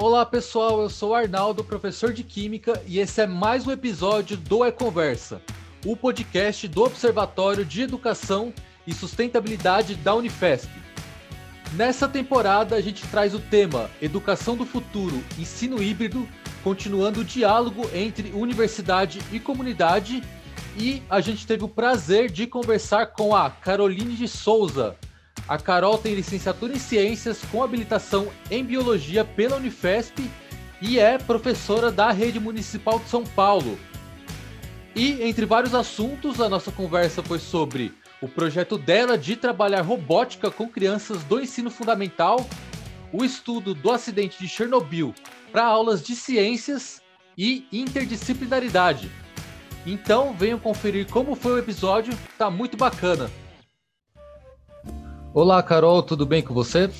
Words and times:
Olá 0.00 0.24
pessoal, 0.24 0.80
eu 0.80 0.88
sou 0.88 1.12
Arnaldo, 1.12 1.64
professor 1.64 2.12
de 2.12 2.22
Química, 2.22 2.80
e 2.86 3.00
esse 3.00 3.20
é 3.20 3.26
mais 3.26 3.66
um 3.66 3.72
episódio 3.72 4.36
do 4.36 4.64
É 4.64 4.70
Conversa, 4.70 5.42
o 5.84 5.96
podcast 5.96 6.68
do 6.68 6.84
Observatório 6.84 7.64
de 7.64 7.82
Educação 7.82 8.54
e 8.86 8.94
Sustentabilidade 8.94 9.96
da 9.96 10.14
Unifesp. 10.14 10.70
Nessa 11.72 12.08
temporada 12.08 12.76
a 12.76 12.80
gente 12.80 13.04
traz 13.08 13.34
o 13.34 13.40
tema 13.40 13.90
Educação 14.00 14.56
do 14.56 14.64
Futuro, 14.64 15.20
Ensino 15.36 15.82
Híbrido, 15.82 16.28
continuando 16.62 17.22
o 17.22 17.24
diálogo 17.24 17.90
entre 17.92 18.30
universidade 18.30 19.20
e 19.32 19.40
comunidade, 19.40 20.22
e 20.76 21.02
a 21.10 21.20
gente 21.20 21.44
teve 21.44 21.64
o 21.64 21.68
prazer 21.68 22.30
de 22.30 22.46
conversar 22.46 23.06
com 23.06 23.34
a 23.34 23.50
Caroline 23.50 24.14
de 24.14 24.28
Souza, 24.28 24.96
a 25.48 25.56
Carol 25.56 25.96
tem 25.96 26.14
licenciatura 26.14 26.74
em 26.74 26.78
Ciências 26.78 27.40
com 27.50 27.62
habilitação 27.62 28.30
em 28.50 28.62
Biologia 28.62 29.24
pela 29.24 29.56
Unifesp 29.56 30.30
e 30.80 30.98
é 30.98 31.16
professora 31.16 31.90
da 31.90 32.12
Rede 32.12 32.38
Municipal 32.38 32.98
de 32.98 33.08
São 33.08 33.24
Paulo. 33.24 33.78
E, 34.94 35.22
entre 35.22 35.46
vários 35.46 35.74
assuntos, 35.74 36.40
a 36.40 36.48
nossa 36.48 36.70
conversa 36.70 37.22
foi 37.22 37.38
sobre 37.38 37.94
o 38.20 38.28
projeto 38.28 38.76
dela 38.76 39.16
de 39.16 39.36
trabalhar 39.36 39.80
robótica 39.80 40.50
com 40.50 40.68
crianças 40.68 41.24
do 41.24 41.40
ensino 41.40 41.70
fundamental, 41.70 42.46
o 43.12 43.24
estudo 43.24 43.74
do 43.74 43.90
acidente 43.90 44.38
de 44.38 44.48
Chernobyl 44.48 45.14
para 45.50 45.64
aulas 45.64 46.02
de 46.02 46.14
ciências 46.14 47.00
e 47.38 47.66
interdisciplinaridade. 47.72 49.10
Então, 49.86 50.34
venham 50.34 50.58
conferir 50.58 51.06
como 51.06 51.34
foi 51.34 51.52
o 51.52 51.58
episódio, 51.58 52.12
tá 52.36 52.50
muito 52.50 52.76
bacana. 52.76 53.30
Olá, 55.38 55.62
Carol, 55.62 56.02
tudo 56.02 56.26
bem 56.26 56.42
com 56.42 56.52
você? 56.52 56.90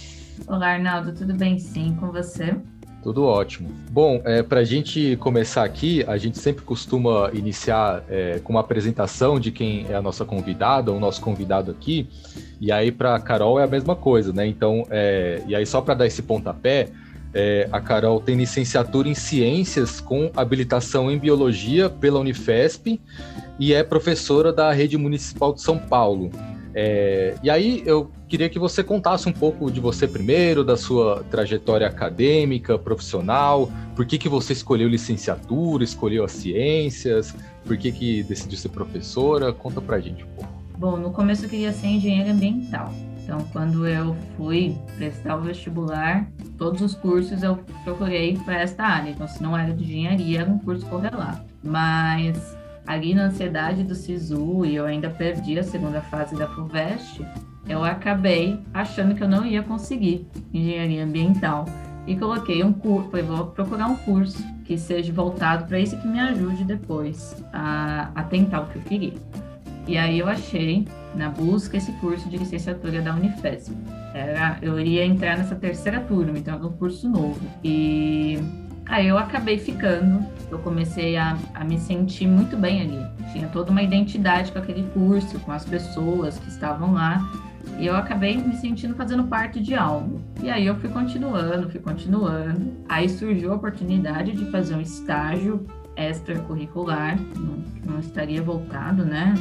Olá, 0.47 0.69
Arnaldo, 0.75 1.13
tudo 1.13 1.35
bem 1.35 1.59
sim 1.59 1.97
com 1.99 2.13
você? 2.13 2.55
Tudo 3.03 3.25
ótimo. 3.25 3.69
Bom, 3.91 4.23
é, 4.25 4.45
para 4.45 4.61
a 4.61 4.65
gente 4.65 5.17
começar 5.17 5.65
aqui, 5.65 6.05
a 6.07 6.17
gente 6.17 6.39
sempre 6.39 6.65
costuma 6.65 7.33
iniciar 7.35 8.05
é, 8.09 8.39
com 8.39 8.53
uma 8.53 8.61
apresentação 8.61 9.41
de 9.41 9.51
quem 9.51 9.87
é 9.91 9.97
a 9.97 10.01
nossa 10.01 10.25
convidada, 10.25 10.93
o 10.93 11.01
nosso 11.01 11.21
convidado 11.21 11.73
aqui. 11.73 12.09
E 12.61 12.71
aí, 12.71 12.93
para 12.93 13.17
a 13.17 13.21
Carol, 13.21 13.59
é 13.59 13.65
a 13.65 13.67
mesma 13.67 13.97
coisa, 13.97 14.33
né? 14.33 14.47
Então, 14.47 14.87
é, 14.89 15.43
e 15.49 15.57
aí, 15.57 15.67
só 15.67 15.81
para 15.81 15.95
dar 15.95 16.07
esse 16.07 16.23
pontapé, 16.23 16.91
é, 17.35 17.69
a 17.73 17.81
Carol 17.81 18.21
tem 18.21 18.37
licenciatura 18.37 19.09
em 19.09 19.17
Ciências 19.17 20.01
com 20.01 20.31
habilitação 20.37 21.11
em 21.11 21.19
Biologia 21.19 21.91
pela 21.91 22.21
Unifesp 22.21 23.01
e 23.59 23.75
é 23.75 23.83
professora 23.83 24.53
da 24.53 24.71
Rede 24.71 24.97
Municipal 24.97 25.53
de 25.53 25.61
São 25.61 25.77
Paulo. 25.77 26.31
É, 26.75 27.35
e 27.43 27.51
aí 27.51 27.83
eu 27.87 28.11
queria 28.29 28.49
que 28.49 28.59
você 28.59 28.85
contasse 28.85 29.29
um 29.29 29.33
pouco 29.33 29.71
de 29.71 29.81
você 29.81 30.07
primeiro, 30.07 30.63
da 30.63 30.77
sua 30.77 31.25
trajetória 31.31 31.87
acadêmica, 31.87 32.79
profissional, 32.79 33.71
por 33.97 34.05
que, 34.05 34.19
que 34.19 34.29
você 34.29 34.53
escolheu 34.53 34.89
licenciatura, 34.89 35.83
escolheu 35.83 36.25
as 36.25 36.33
ciências, 36.33 37.35
por 37.65 37.77
que, 37.77 37.91
que 37.91 38.23
decidiu 38.23 38.59
ser 38.59 38.69
professora, 38.69 39.53
conta 39.53 39.81
pra 39.81 39.99
gente 39.99 40.25
um 40.25 40.29
pouco. 40.37 40.53
Bom, 40.77 40.97
no 40.97 41.11
começo 41.11 41.45
eu 41.45 41.49
queria 41.49 41.73
ser 41.73 41.89
engenheiro 41.89 42.31
ambiental, 42.31 42.93
então 43.25 43.45
quando 43.53 43.87
eu 43.87 44.15
fui 44.37 44.77
prestar 44.97 45.37
o 45.37 45.41
vestibular, 45.41 46.31
todos 46.57 46.81
os 46.81 46.95
cursos 46.95 47.43
eu 47.43 47.59
procurei 47.83 48.37
para 48.45 48.61
esta 48.61 48.85
área, 48.85 49.11
então 49.11 49.27
se 49.27 49.43
não 49.43 49.57
era 49.57 49.75
de 49.75 49.83
engenharia, 49.83 50.43
era 50.43 50.51
um 50.51 50.59
curso 50.59 50.87
correlato, 50.87 51.43
mas 51.63 52.57
ali 52.89 53.15
na 53.15 53.25
ansiedade 53.25 53.85
do 53.85 53.95
SISU 53.95 54.65
e 54.65 54.75
eu 54.75 54.87
ainda 54.87 55.11
perdi 55.11 55.59
a 55.59 55.63
segunda 55.63 56.01
fase 56.01 56.35
da 56.35 56.49
FUVEST, 56.49 57.21
eu 57.69 57.85
acabei 57.85 58.59
achando 58.73 59.15
que 59.15 59.23
eu 59.23 59.29
não 59.29 59.45
ia 59.45 59.63
conseguir 59.63 60.27
engenharia 60.55 61.05
ambiental 61.05 61.67
e 62.07 62.17
coloquei 62.17 62.65
um 62.65 62.73
curso, 62.73 63.11
falei, 63.11 63.27
vou 63.27 63.49
procurar 63.49 63.89
um 63.89 63.97
curso 63.97 64.43
que 64.65 64.79
seja 64.79 65.13
voltado 65.13 65.67
para 65.67 65.79
isso 65.79 65.99
que 65.99 66.09
me 66.09 66.19
ajude 66.19 66.65
depois 66.65 67.37
a, 67.53 68.11
a 68.15 68.23
tentar 68.23 68.63
o 68.63 68.67
que 68.69 68.77
eu 68.77 68.83
queria. 68.83 69.15
E 69.87 69.99
aí 69.99 70.19
eu 70.19 70.27
achei 70.27 70.89
na 71.15 71.29
busca 71.29 71.77
esse 71.77 71.93
curso 71.93 72.27
de 72.31 72.39
licenciatura 72.39 73.03
da 73.03 73.15
Unifesp. 73.15 73.71
Era, 74.15 74.57
eu 74.63 74.81
ia 74.81 75.05
entrar 75.05 75.37
nessa 75.37 75.55
terceira 75.55 76.01
turma, 76.01 76.39
então 76.39 76.55
era 76.55 76.67
um 76.67 76.73
curso 76.73 77.07
novo. 77.07 77.41
E 77.63 78.39
Aí 78.89 79.07
eu 79.07 79.19
acabei 79.19 79.59
ficando, 79.59 80.27
eu 80.51 80.59
comecei 80.61 81.17
a, 81.17 81.37
a 81.55 81.63
me 81.63 81.79
sentir 81.79 82.27
muito 82.27 82.57
bem 82.57 82.81
ali. 82.81 83.07
Tinha 83.33 83.47
toda 83.49 83.71
uma 83.71 83.83
identidade 83.83 84.51
com 84.51 84.59
aquele 84.59 84.83
curso, 84.95 85.39
com 85.41 85.53
as 85.53 85.65
pessoas 85.65 86.39
que 86.39 86.49
estavam 86.49 86.95
lá. 86.95 87.23
E 87.79 87.87
eu 87.87 87.95
acabei 87.95 88.37
me 88.39 88.57
sentindo 88.57 88.95
fazendo 88.95 89.25
parte 89.25 89.61
de 89.61 89.75
algo. 89.75 90.21
E 90.43 90.49
aí 90.49 90.67
eu 90.67 90.75
fui 90.77 90.89
continuando, 90.89 91.69
fui 91.69 91.81
continuando. 91.81 92.73
Aí 92.89 93.09
surgiu 93.09 93.53
a 93.53 93.57
oportunidade 93.57 94.33
de 94.33 94.51
fazer 94.51 94.75
um 94.75 94.81
estágio 94.81 95.67
extracurricular, 95.99 97.19
não, 97.37 97.59
não 97.85 97.99
estaria 97.99 98.41
voltado, 98.41 99.05
né, 99.05 99.35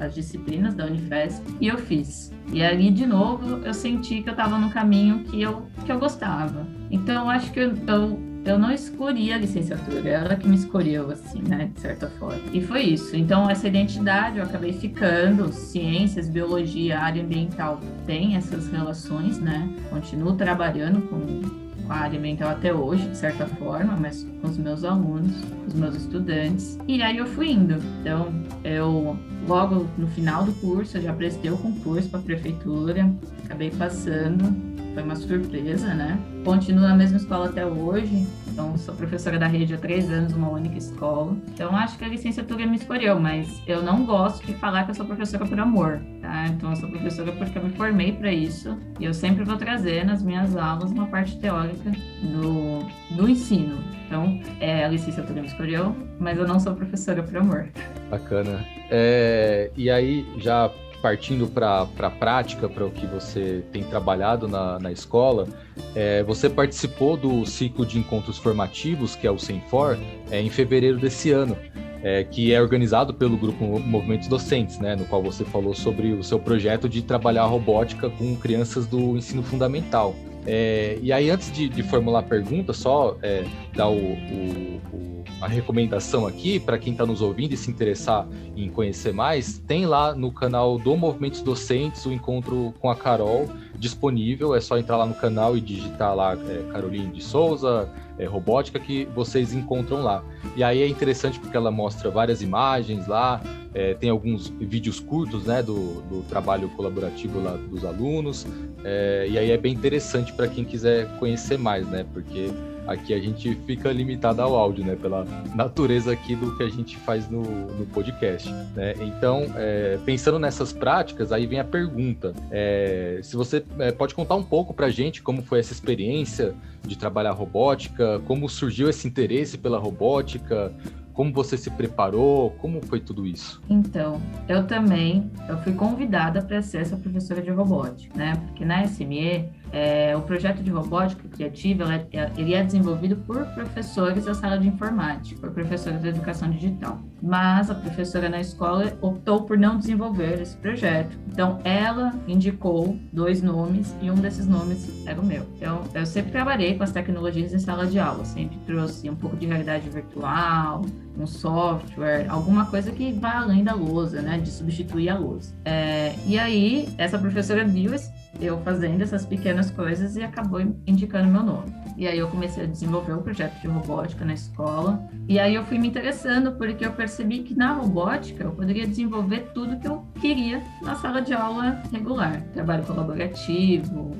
às 0.00 0.14
disciplinas 0.14 0.74
da 0.74 0.86
Unifesp, 0.86 1.44
e 1.60 1.68
eu 1.68 1.76
fiz. 1.76 2.32
E 2.50 2.62
ali, 2.62 2.90
de 2.90 3.04
novo, 3.04 3.58
eu 3.58 3.74
senti 3.74 4.22
que 4.22 4.28
eu 4.30 4.32
estava 4.32 4.58
no 4.58 4.70
caminho 4.70 5.24
que 5.24 5.40
eu, 5.40 5.66
que 5.84 5.92
eu 5.92 5.98
gostava. 5.98 6.66
Então, 6.90 7.24
eu 7.24 7.30
acho 7.30 7.52
que 7.52 7.60
eu, 7.60 7.74
eu 7.86 8.27
eu 8.44 8.58
não 8.58 8.70
escolhi 8.72 9.32
a 9.32 9.38
licenciatura, 9.38 10.08
ela 10.08 10.36
que 10.36 10.48
me 10.48 10.56
escolheu, 10.56 11.10
assim, 11.10 11.42
né, 11.42 11.70
de 11.74 11.80
certa 11.80 12.08
forma. 12.08 12.40
E 12.52 12.60
foi 12.60 12.82
isso. 12.82 13.14
Então, 13.16 13.48
essa 13.48 13.68
identidade 13.68 14.38
eu 14.38 14.44
acabei 14.44 14.72
ficando, 14.72 15.52
ciências, 15.52 16.28
biologia, 16.28 16.98
área 16.98 17.22
ambiental 17.22 17.80
tem 18.06 18.36
essas 18.36 18.68
relações, 18.68 19.38
né? 19.38 19.68
Continuo 19.90 20.34
trabalhando 20.34 21.02
com 21.08 21.92
a 21.92 22.00
área 22.00 22.18
ambiental 22.18 22.50
até 22.50 22.72
hoje, 22.72 23.08
de 23.08 23.16
certa 23.16 23.46
forma, 23.46 23.96
mas 23.98 24.26
com 24.40 24.48
os 24.48 24.58
meus 24.58 24.84
alunos, 24.84 25.32
os 25.66 25.74
meus 25.74 25.96
estudantes. 25.96 26.78
E 26.86 27.02
aí 27.02 27.16
eu 27.18 27.26
fui 27.26 27.50
indo. 27.50 27.76
Então, 28.00 28.32
eu 28.64 29.16
logo 29.46 29.86
no 29.96 30.06
final 30.08 30.44
do 30.44 30.52
curso, 30.54 30.98
eu 30.98 31.02
já 31.02 31.12
prestei 31.12 31.50
o 31.50 31.56
concurso 31.56 32.08
para 32.10 32.20
a 32.20 32.22
prefeitura, 32.22 33.10
acabei 33.44 33.70
passando 33.70 34.77
foi 34.98 35.04
uma 35.04 35.14
surpresa, 35.14 35.94
né? 35.94 36.18
Continuo 36.44 36.82
na 36.82 36.96
mesma 36.96 37.18
escola 37.18 37.48
até 37.48 37.64
hoje, 37.64 38.26
então 38.48 38.76
sou 38.76 38.92
professora 38.96 39.38
da 39.38 39.46
rede 39.46 39.72
há 39.72 39.78
três 39.78 40.10
anos, 40.10 40.32
uma 40.32 40.50
única 40.50 40.76
escola. 40.76 41.36
Então 41.54 41.76
acho 41.76 41.96
que 41.96 42.04
a 42.04 42.08
licenciatura 42.08 42.66
me 42.66 42.76
escolheu, 42.76 43.20
mas 43.20 43.62
eu 43.64 43.80
não 43.80 44.04
gosto 44.04 44.44
de 44.44 44.54
falar 44.54 44.84
que 44.84 44.90
eu 44.90 44.94
sou 44.96 45.06
professora 45.06 45.46
por 45.46 45.60
amor, 45.60 46.00
tá? 46.20 46.48
Então 46.48 46.70
eu 46.70 46.76
sou 46.76 46.88
professora 46.88 47.30
porque 47.30 47.56
eu 47.56 47.62
me 47.62 47.70
formei 47.70 48.10
para 48.10 48.32
isso 48.32 48.76
e 48.98 49.04
eu 49.04 49.14
sempre 49.14 49.44
vou 49.44 49.56
trazer 49.56 50.04
nas 50.04 50.20
minhas 50.20 50.56
aulas 50.56 50.90
uma 50.90 51.06
parte 51.06 51.38
teórica 51.38 51.92
do, 52.20 52.80
do 53.14 53.28
ensino. 53.28 53.78
Então, 54.08 54.40
é, 54.58 54.84
a 54.84 54.88
licenciatura 54.88 55.40
me 55.40 55.46
escolheu, 55.46 55.94
mas 56.18 56.38
eu 56.38 56.48
não 56.48 56.58
sou 56.58 56.74
professora 56.74 57.22
por 57.22 57.36
amor. 57.36 57.68
Bacana. 58.10 58.64
É, 58.90 59.70
e 59.76 59.90
aí, 59.90 60.26
já 60.38 60.72
partindo 61.00 61.46
para 61.46 61.86
a 61.98 62.10
prática, 62.10 62.68
para 62.68 62.84
o 62.84 62.90
que 62.90 63.06
você 63.06 63.62
tem 63.72 63.82
trabalhado 63.84 64.48
na, 64.48 64.78
na 64.78 64.90
escola, 64.90 65.46
é, 65.94 66.22
você 66.22 66.48
participou 66.48 67.16
do 67.16 67.46
ciclo 67.46 67.86
de 67.86 67.98
encontros 67.98 68.38
formativos, 68.38 69.14
que 69.14 69.26
é 69.26 69.30
o 69.30 69.38
Senfor, 69.38 69.98
é, 70.30 70.40
em 70.40 70.50
fevereiro 70.50 70.98
desse 70.98 71.30
ano, 71.30 71.56
é, 72.02 72.24
que 72.24 72.52
é 72.52 72.60
organizado 72.60 73.14
pelo 73.14 73.36
grupo 73.36 73.64
Movimentos 73.80 74.28
Docentes, 74.28 74.78
né, 74.78 74.96
no 74.96 75.04
qual 75.04 75.22
você 75.22 75.44
falou 75.44 75.74
sobre 75.74 76.12
o 76.12 76.22
seu 76.22 76.38
projeto 76.38 76.88
de 76.88 77.02
trabalhar 77.02 77.44
robótica 77.44 78.10
com 78.10 78.36
crianças 78.36 78.86
do 78.86 79.16
ensino 79.16 79.42
fundamental. 79.42 80.14
É, 80.46 80.98
e 81.02 81.12
aí, 81.12 81.30
antes 81.30 81.52
de, 81.52 81.68
de, 81.68 81.82
formular 81.82 82.20
a 82.20 82.22
pergunta, 82.22 82.72
só 82.72 83.16
é, 83.22 83.44
dar 83.74 83.88
o, 83.88 83.96
o, 83.96 84.80
o 84.92 85.24
a 85.40 85.46
recomendação 85.46 86.26
aqui 86.26 86.58
para 86.58 86.78
quem 86.78 86.92
está 86.92 87.06
nos 87.06 87.20
ouvindo 87.20 87.52
e 87.52 87.56
se 87.56 87.70
interessar 87.70 88.26
em 88.56 88.68
conhecer 88.68 89.12
mais, 89.12 89.58
tem 89.58 89.86
lá 89.86 90.14
no 90.14 90.32
canal 90.32 90.78
do 90.78 90.96
Movimentos 90.96 91.42
Docentes 91.42 92.04
o 92.06 92.12
encontro 92.12 92.74
com 92.80 92.90
a 92.90 92.96
Carol 92.96 93.48
disponível. 93.78 94.54
É 94.54 94.60
só 94.60 94.78
entrar 94.78 94.96
lá 94.96 95.06
no 95.06 95.14
canal 95.14 95.56
e 95.56 95.60
digitar 95.60 96.14
lá 96.14 96.34
é, 96.34 96.72
Caroline 96.72 97.12
de 97.12 97.22
Souza, 97.22 97.88
é, 98.18 98.24
robótica, 98.24 98.78
que 98.78 99.06
vocês 99.14 99.54
encontram 99.54 100.02
lá. 100.02 100.22
E 100.56 100.64
aí 100.64 100.82
é 100.82 100.88
interessante 100.88 101.38
porque 101.38 101.56
ela 101.56 101.70
mostra 101.70 102.10
várias 102.10 102.42
imagens 102.42 103.06
lá, 103.06 103.40
é, 103.74 103.94
tem 103.94 104.10
alguns 104.10 104.48
vídeos 104.48 104.98
curtos 104.98 105.44
né, 105.44 105.62
do, 105.62 106.02
do 106.02 106.22
trabalho 106.28 106.68
colaborativo 106.70 107.40
lá 107.40 107.56
dos 107.56 107.84
alunos. 107.84 108.46
É, 108.84 109.26
e 109.30 109.38
aí 109.38 109.50
é 109.50 109.56
bem 109.56 109.74
interessante 109.74 110.32
para 110.32 110.48
quem 110.48 110.64
quiser 110.64 111.06
conhecer 111.18 111.58
mais, 111.58 111.86
né? 111.88 112.04
Porque 112.12 112.50
Aqui 112.88 113.12
a 113.12 113.20
gente 113.20 113.54
fica 113.66 113.92
limitado 113.92 114.40
ao 114.40 114.56
áudio, 114.56 114.82
né? 114.82 114.96
Pela 114.96 115.26
natureza 115.54 116.10
aqui 116.10 116.34
do 116.34 116.56
que 116.56 116.62
a 116.62 116.70
gente 116.70 116.96
faz 116.96 117.28
no, 117.28 117.42
no 117.42 117.84
podcast, 117.84 118.50
né? 118.74 118.94
Então, 119.00 119.46
é, 119.56 119.98
pensando 120.06 120.38
nessas 120.38 120.72
práticas, 120.72 121.30
aí 121.30 121.46
vem 121.46 121.60
a 121.60 121.64
pergunta. 121.64 122.32
É, 122.50 123.20
se 123.22 123.36
você 123.36 123.62
é, 123.78 123.92
pode 123.92 124.14
contar 124.14 124.36
um 124.36 124.42
pouco 124.42 124.72
pra 124.72 124.88
gente 124.88 125.22
como 125.22 125.42
foi 125.42 125.60
essa 125.60 125.74
experiência 125.74 126.54
de 126.82 126.96
trabalhar 126.96 127.32
robótica, 127.32 128.20
como 128.26 128.48
surgiu 128.48 128.88
esse 128.88 129.06
interesse 129.06 129.58
pela 129.58 129.78
robótica, 129.78 130.72
como 131.18 131.32
você 131.32 131.56
se 131.56 131.68
preparou? 131.68 132.52
Como 132.60 132.80
foi 132.80 133.00
tudo 133.00 133.26
isso? 133.26 133.60
Então, 133.68 134.22
eu 134.48 134.68
também, 134.68 135.28
eu 135.48 135.58
fui 135.58 135.72
convidada 135.72 136.40
para 136.40 136.62
ser 136.62 136.82
essa 136.82 136.96
professora 136.96 137.42
de 137.42 137.50
robótica, 137.50 138.16
né? 138.16 138.36
Porque 138.46 138.64
na 138.64 138.84
SME 138.86 139.50
é, 139.72 140.16
o 140.16 140.22
projeto 140.22 140.62
de 140.62 140.70
robótica 140.70 141.28
criativa 141.28 141.84
é, 142.12 142.30
ele 142.36 142.54
é 142.54 142.62
desenvolvido 142.62 143.16
por 143.16 143.44
professores 143.46 144.24
da 144.24 144.34
sala 144.34 144.58
de 144.58 144.68
informática, 144.68 145.40
por 145.40 145.50
professores 145.50 146.00
da 146.00 146.08
educação 146.08 146.50
digital. 146.50 147.00
Mas 147.22 147.70
a 147.70 147.74
professora 147.74 148.28
na 148.28 148.40
escola 148.40 148.96
optou 149.00 149.42
por 149.42 149.58
não 149.58 149.78
desenvolver 149.78 150.40
esse 150.40 150.56
projeto. 150.56 151.18
Então, 151.26 151.60
ela 151.64 152.14
indicou 152.26 152.96
dois 153.12 153.42
nomes 153.42 153.94
e 154.00 154.10
um 154.10 154.14
desses 154.14 154.46
nomes 154.46 154.88
era 155.06 155.20
o 155.20 155.24
meu. 155.24 155.44
Então, 155.56 155.82
eu 155.94 156.06
sempre 156.06 156.30
trabalhei 156.30 156.76
com 156.76 156.84
as 156.84 156.92
tecnologias 156.92 157.52
em 157.52 157.58
sala 157.58 157.86
de 157.86 157.98
aula, 157.98 158.24
sempre 158.24 158.56
trouxe 158.66 159.10
um 159.10 159.16
pouco 159.16 159.36
de 159.36 159.46
realidade 159.46 159.88
virtual, 159.88 160.82
um 161.18 161.26
software, 161.26 162.26
alguma 162.28 162.66
coisa 162.66 162.92
que 162.92 163.12
vá 163.12 163.38
além 163.38 163.64
da 163.64 163.74
lousa, 163.74 164.22
né, 164.22 164.38
de 164.38 164.50
substituir 164.50 165.08
a 165.08 165.18
lousa. 165.18 165.52
É, 165.64 166.14
e 166.26 166.38
aí, 166.38 166.88
essa 166.96 167.18
professora 167.18 167.64
viu 167.64 167.92
esse 167.94 168.17
eu 168.40 168.58
fazendo 168.62 169.02
essas 169.02 169.24
pequenas 169.24 169.70
coisas 169.70 170.16
e 170.16 170.22
acabou 170.22 170.60
indicando 170.86 171.28
meu 171.28 171.42
nome. 171.42 171.72
E 171.96 172.06
aí 172.06 172.18
eu 172.18 172.28
comecei 172.28 172.64
a 172.64 172.66
desenvolver 172.66 173.12
o 173.12 173.18
um 173.18 173.22
projeto 173.22 173.60
de 173.60 173.66
robótica 173.66 174.24
na 174.24 174.34
escola. 174.34 175.02
E 175.26 175.38
aí 175.38 175.54
eu 175.54 175.64
fui 175.64 175.78
me 175.78 175.88
interessando 175.88 176.52
porque 176.52 176.86
eu 176.86 176.92
percebi 176.92 177.40
que 177.40 177.54
na 177.54 177.72
robótica 177.72 178.44
eu 178.44 178.52
poderia 178.52 178.86
desenvolver 178.86 179.50
tudo 179.52 179.78
que 179.78 179.88
eu 179.88 180.06
queria 180.20 180.62
na 180.82 180.94
sala 180.94 181.20
de 181.20 181.34
aula 181.34 181.82
regular. 181.92 182.42
Trabalho 182.52 182.84
colaborativo, 182.84 184.12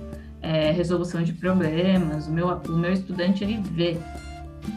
é, 0.42 0.72
resolução 0.72 1.22
de 1.22 1.32
problemas. 1.32 2.26
O 2.26 2.32
meu, 2.32 2.48
o 2.48 2.76
meu 2.76 2.92
estudante 2.92 3.44
ele 3.44 3.62
vê 3.62 3.96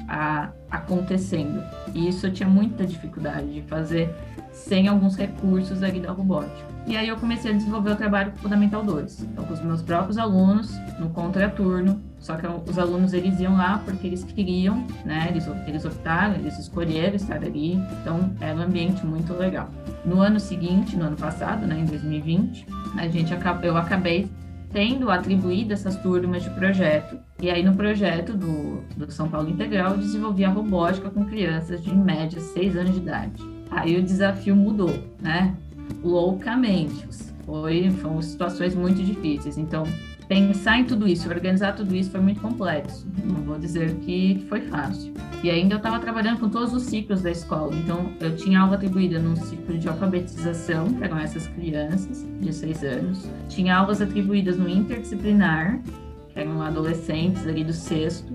a, 0.07 0.51
acontecendo. 0.69 1.63
E 1.93 2.07
isso 2.07 2.27
eu 2.27 2.33
tinha 2.33 2.47
muita 2.47 2.85
dificuldade 2.85 3.51
de 3.51 3.61
fazer 3.63 4.13
sem 4.51 4.88
alguns 4.88 5.15
recursos 5.15 5.81
ali 5.83 6.00
da 6.00 6.12
robótica. 6.12 6.71
E 6.88 6.98
aí 6.98 7.07
eu 7.07 7.15
comecei 7.15 7.51
a 7.51 7.53
desenvolver 7.53 7.92
o 7.92 7.95
trabalho 7.95 8.33
Fundamental 8.38 8.83
2. 8.83 9.21
Então, 9.21 9.45
com 9.45 9.53
os 9.53 9.62
meus 9.62 9.81
próprios 9.81 10.18
alunos, 10.18 10.71
no 11.00 11.09
contraturno, 11.09 12.01
só 12.19 12.36
que 12.36 12.45
os 12.48 12.77
alunos 12.77 13.13
eles 13.13 13.39
iam 13.39 13.56
lá 13.56 13.81
porque 13.86 14.07
eles 14.07 14.24
queriam, 14.24 14.86
né? 15.06 15.27
Eles, 15.30 15.48
eles 15.68 15.86
optaram, 15.86 16.36
eles 16.36 16.57
escolheram 16.57 17.15
estar 17.15 17.38
ali. 17.38 17.74
Então, 18.01 18.31
era 18.39 18.56
um 18.56 18.62
ambiente 18.62 19.06
muito 19.06 19.33
legal. 19.33 19.69
No 20.03 20.21
ano 20.21 20.39
seguinte, 20.39 20.95
no 20.95 21.06
ano 21.06 21.15
passado, 21.15 21.68
né, 21.68 21.80
em 21.80 21.86
2020, 21.86 22.65
a 22.98 23.07
gente 23.07 23.31
eu 23.63 23.77
acabei 23.77 24.30
tendo 24.71 25.12
atribuído 25.12 25.74
essas 25.74 25.95
turmas 25.98 26.44
de 26.44 26.50
projeto. 26.51 27.18
E 27.39 27.50
aí, 27.50 27.63
no 27.63 27.75
projeto 27.75 28.33
do, 28.33 28.81
do 28.95 29.12
São 29.12 29.30
Paulo 29.30 29.50
Integral, 29.50 29.92
eu 29.92 29.98
desenvolvi 29.98 30.45
a 30.45 30.50
robótica 30.50 31.09
com 31.09 31.25
crianças 31.25 31.83
de, 31.83 31.92
em 31.92 31.98
média, 31.98 32.39
6 32.39 32.77
anos 32.77 32.94
de 32.94 33.00
idade. 33.00 33.60
Aí 33.71 33.97
o 33.97 34.03
desafio 34.03 34.56
mudou, 34.56 34.94
né? 35.19 35.56
loucamente. 36.03 37.07
Foi, 37.45 37.89
foram 37.91 38.21
situações 38.21 38.75
muito 38.75 39.03
difíceis. 39.03 39.57
Então, 39.57 39.83
pensar 40.27 40.79
em 40.79 40.85
tudo 40.85 41.07
isso, 41.07 41.27
organizar 41.27 41.73
tudo 41.73 41.95
isso 41.95 42.12
foi 42.12 42.21
muito 42.21 42.39
complexo. 42.39 43.06
Não 43.25 43.41
vou 43.41 43.57
dizer 43.57 43.94
que 43.95 44.45
foi 44.47 44.62
fácil. 44.62 45.13
E 45.44 45.50
ainda 45.50 45.73
eu 45.75 45.77
estava 45.77 46.00
trabalhando 46.00 46.39
com 46.39 46.50
todos 46.50 46.73
os 46.73 46.83
ciclos 46.83 47.21
da 47.21 47.31
escola. 47.31 47.75
Então, 47.75 48.12
eu 48.19 48.35
tinha 48.35 48.62
aula 48.62 48.75
atribuída 48.75 49.19
no 49.19 49.35
ciclo 49.35 49.77
de 49.77 49.88
alfabetização, 49.89 50.94
que 50.94 51.03
eram 51.03 51.17
essas 51.17 51.47
crianças 51.47 52.25
de 52.39 52.53
seis 52.53 52.83
anos. 52.83 53.27
Tinha 53.50 53.75
aulas 53.75 54.01
atribuídas 54.01 54.57
no 54.57 54.69
interdisciplinar, 54.69 55.81
que 56.29 56.39
eram 56.39 56.62
adolescentes 56.62 57.45
ali 57.47 57.63
do 57.63 57.74
sexto. 57.74 58.33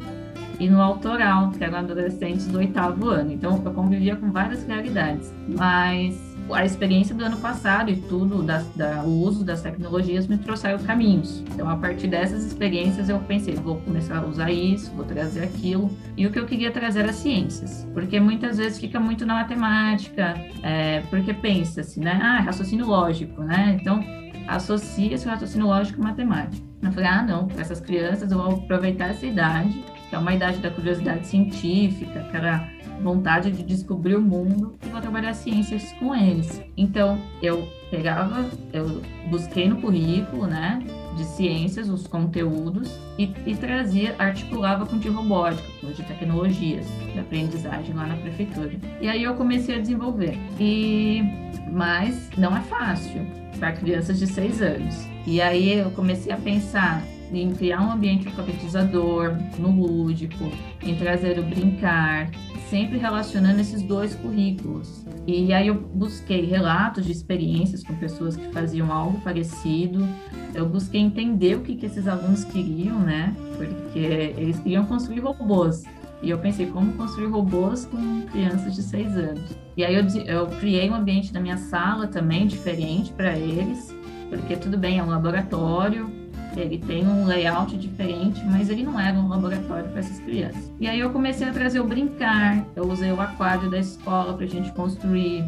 E 0.58 0.69
no 0.69 0.81
autoral, 0.81 1.50
que 1.50 1.62
eram 1.62 1.79
adolescentes 1.79 2.47
do 2.47 2.58
oitavo 2.58 3.08
ano. 3.08 3.32
Então, 3.32 3.61
eu 3.64 3.73
convivia 3.73 4.17
com 4.17 4.31
várias 4.31 4.67
realidades. 4.67 5.32
Mas 5.49 6.37
a 6.55 6.64
experiência 6.64 7.14
do 7.14 7.25
ano 7.25 7.37
passado 7.38 7.91
e 7.91 7.97
tudo, 7.97 8.43
da, 8.43 8.62
da, 8.75 9.03
o 9.03 9.23
uso 9.23 9.44
das 9.44 9.62
tecnologias 9.62 10.26
me 10.26 10.38
trouxeram 10.38 10.79
caminhos. 10.79 11.43
Então, 11.53 11.69
a 11.69 11.76
partir 11.76 12.06
dessas 12.08 12.44
experiências, 12.44 13.08
eu 13.08 13.19
pensei, 13.20 13.55
vou 13.55 13.76
começar 13.81 14.19
a 14.19 14.26
usar 14.26 14.50
isso, 14.50 14.93
vou 14.93 15.05
trazer 15.05 15.43
aquilo. 15.43 15.91
E 16.17 16.26
o 16.26 16.31
que 16.31 16.38
eu 16.38 16.47
queria 16.47 16.70
trazer 16.70 17.00
era 17.00 17.12
ciências, 17.12 17.87
porque 17.93 18.20
muitas 18.20 18.58
vezes 18.58 18.79
fica 18.79 19.00
muito 19.00 19.26
na 19.26 19.35
matemática, 19.35 20.35
é, 20.62 21.00
porque 21.11 21.35
pensa-se, 21.35 22.00
né? 22.00 22.19
Ah, 22.23 22.41
raciocínio 22.41 22.87
lógico, 22.87 23.43
né? 23.43 23.79
Então, 23.81 24.00
associa 24.47 25.14
esse 25.14 25.26
raciocínio 25.26 25.67
lógico 25.67 26.00
à 26.00 26.05
matemática. 26.05 26.64
Eu 26.82 26.93
falei, 26.93 27.08
ah, 27.08 27.23
não, 27.23 27.49
para 27.49 27.62
essas 27.62 27.81
crianças 27.81 28.31
eu 28.31 28.38
vou 28.38 28.53
aproveitar 28.53 29.08
essa 29.08 29.26
idade, 29.26 29.85
que 30.08 30.14
é 30.14 30.19
uma 30.19 30.35
idade 30.35 30.58
da 30.58 30.70
curiosidade 30.70 31.26
científica, 31.26 32.20
aquela 32.20 32.69
vontade 33.03 33.50
de 33.50 33.62
descobrir 33.62 34.17
o 34.17 34.20
mundo 34.20 34.76
e 34.85 34.88
vou 34.88 35.00
trabalhar 35.00 35.35
ciências 35.35 35.93
com 35.99 36.14
eles. 36.14 36.62
Então, 36.76 37.19
eu 37.43 37.69
pegava, 37.91 38.49
eu 38.73 39.03
busquei 39.29 39.69
no 39.69 39.81
currículo, 39.81 40.47
né, 40.47 40.82
de 41.17 41.25
ciências, 41.25 41.88
os 41.88 42.06
conteúdos 42.06 42.99
e, 43.19 43.31
e 43.47 43.55
trazia, 43.55 44.14
articulava 44.19 44.87
com 44.87 44.99
de 44.99 45.08
robótica, 45.08 45.69
com 45.81 45.91
de 45.91 46.03
tecnologias, 46.03 46.87
de 47.12 47.19
aprendizagem 47.19 47.94
lá 47.94 48.06
na 48.06 48.17
prefeitura. 48.17 48.73
E 49.00 49.08
aí 49.08 49.23
eu 49.23 49.35
comecei 49.35 49.76
a 49.76 49.79
desenvolver. 49.79 50.38
E 50.58 51.23
mas 51.70 52.31
não 52.38 52.56
é 52.56 52.61
fácil 52.62 53.26
para 53.58 53.73
crianças 53.73 54.19
de 54.19 54.26
seis 54.26 54.62
anos. 54.62 55.06
E 55.26 55.41
aí 55.41 55.79
eu 55.79 55.91
comecei 55.91 56.32
a 56.32 56.37
pensar 56.37 57.03
em 57.32 57.52
criar 57.52 57.81
um 57.81 57.93
ambiente 57.93 58.28
alfabetizador, 58.28 59.34
no 59.58 59.70
lúdico, 59.70 60.50
em 60.82 60.94
trazer 60.96 61.38
o 61.38 61.43
brincar, 61.43 62.31
sempre 62.69 62.99
relacionando 62.99 63.61
esses 63.61 63.82
dois 63.82 64.14
currículos. 64.14 65.05
E 65.26 65.52
aí 65.52 65.69
eu 65.69 65.75
busquei 65.75 66.44
relatos 66.44 67.05
de 67.05 67.12
experiências 67.12 67.82
com 67.82 67.94
pessoas 67.96 68.37
que 68.37 68.49
faziam 68.52 68.93
algo 68.93 69.20
parecido. 69.20 70.06
Eu 70.55 70.69
busquei 70.69 71.00
entender 71.00 71.56
o 71.56 71.61
que, 71.61 71.75
que 71.76 71.87
esses 71.87 72.06
alunos 72.06 72.44
queriam, 72.44 73.00
né? 73.00 73.34
Porque 73.56 73.99
eles 73.99 74.58
queriam 74.61 74.84
construir 74.84 75.20
robôs. 75.20 75.84
E 76.22 76.31
eu 76.31 76.38
pensei, 76.38 76.67
como 76.67 76.93
construir 76.94 77.26
robôs 77.26 77.84
com 77.84 78.22
crianças 78.32 78.75
de 78.75 78.82
seis 78.82 79.17
anos? 79.17 79.56
E 79.76 79.84
aí 79.84 79.94
eu, 79.94 80.06
eu 80.25 80.46
criei 80.58 80.88
um 80.90 80.94
ambiente 80.94 81.32
na 81.32 81.40
minha 81.40 81.58
sala 81.58 82.06
também 82.06 82.46
diferente 82.46 83.12
para 83.12 83.37
eles, 83.37 83.94
porque 84.31 84.56
tudo 84.56 84.79
bem, 84.79 84.99
é 84.99 85.02
um 85.02 85.08
laboratório, 85.08 86.11
ele 86.56 86.79
tem 86.79 87.06
um 87.06 87.26
layout 87.26 87.76
diferente, 87.76 88.43
mas 88.47 88.70
ele 88.70 88.82
não 88.82 88.99
era 88.99 89.19
um 89.19 89.29
laboratório 89.29 89.88
para 89.91 90.00
essas 90.00 90.19
crianças. 90.20 90.73
E 90.81 90.88
aí 90.88 90.99
eu 90.99 91.11
comecei 91.11 91.47
a 91.47 91.53
trazer 91.53 91.81
o 91.81 91.85
brincar, 91.85 92.64
eu 92.75 92.91
usei 92.91 93.12
o 93.12 93.20
aquário 93.20 93.70
da 93.70 93.79
escola 93.79 94.35
para 94.35 94.44
a 94.44 94.49
gente 94.49 94.73
construir 94.73 95.44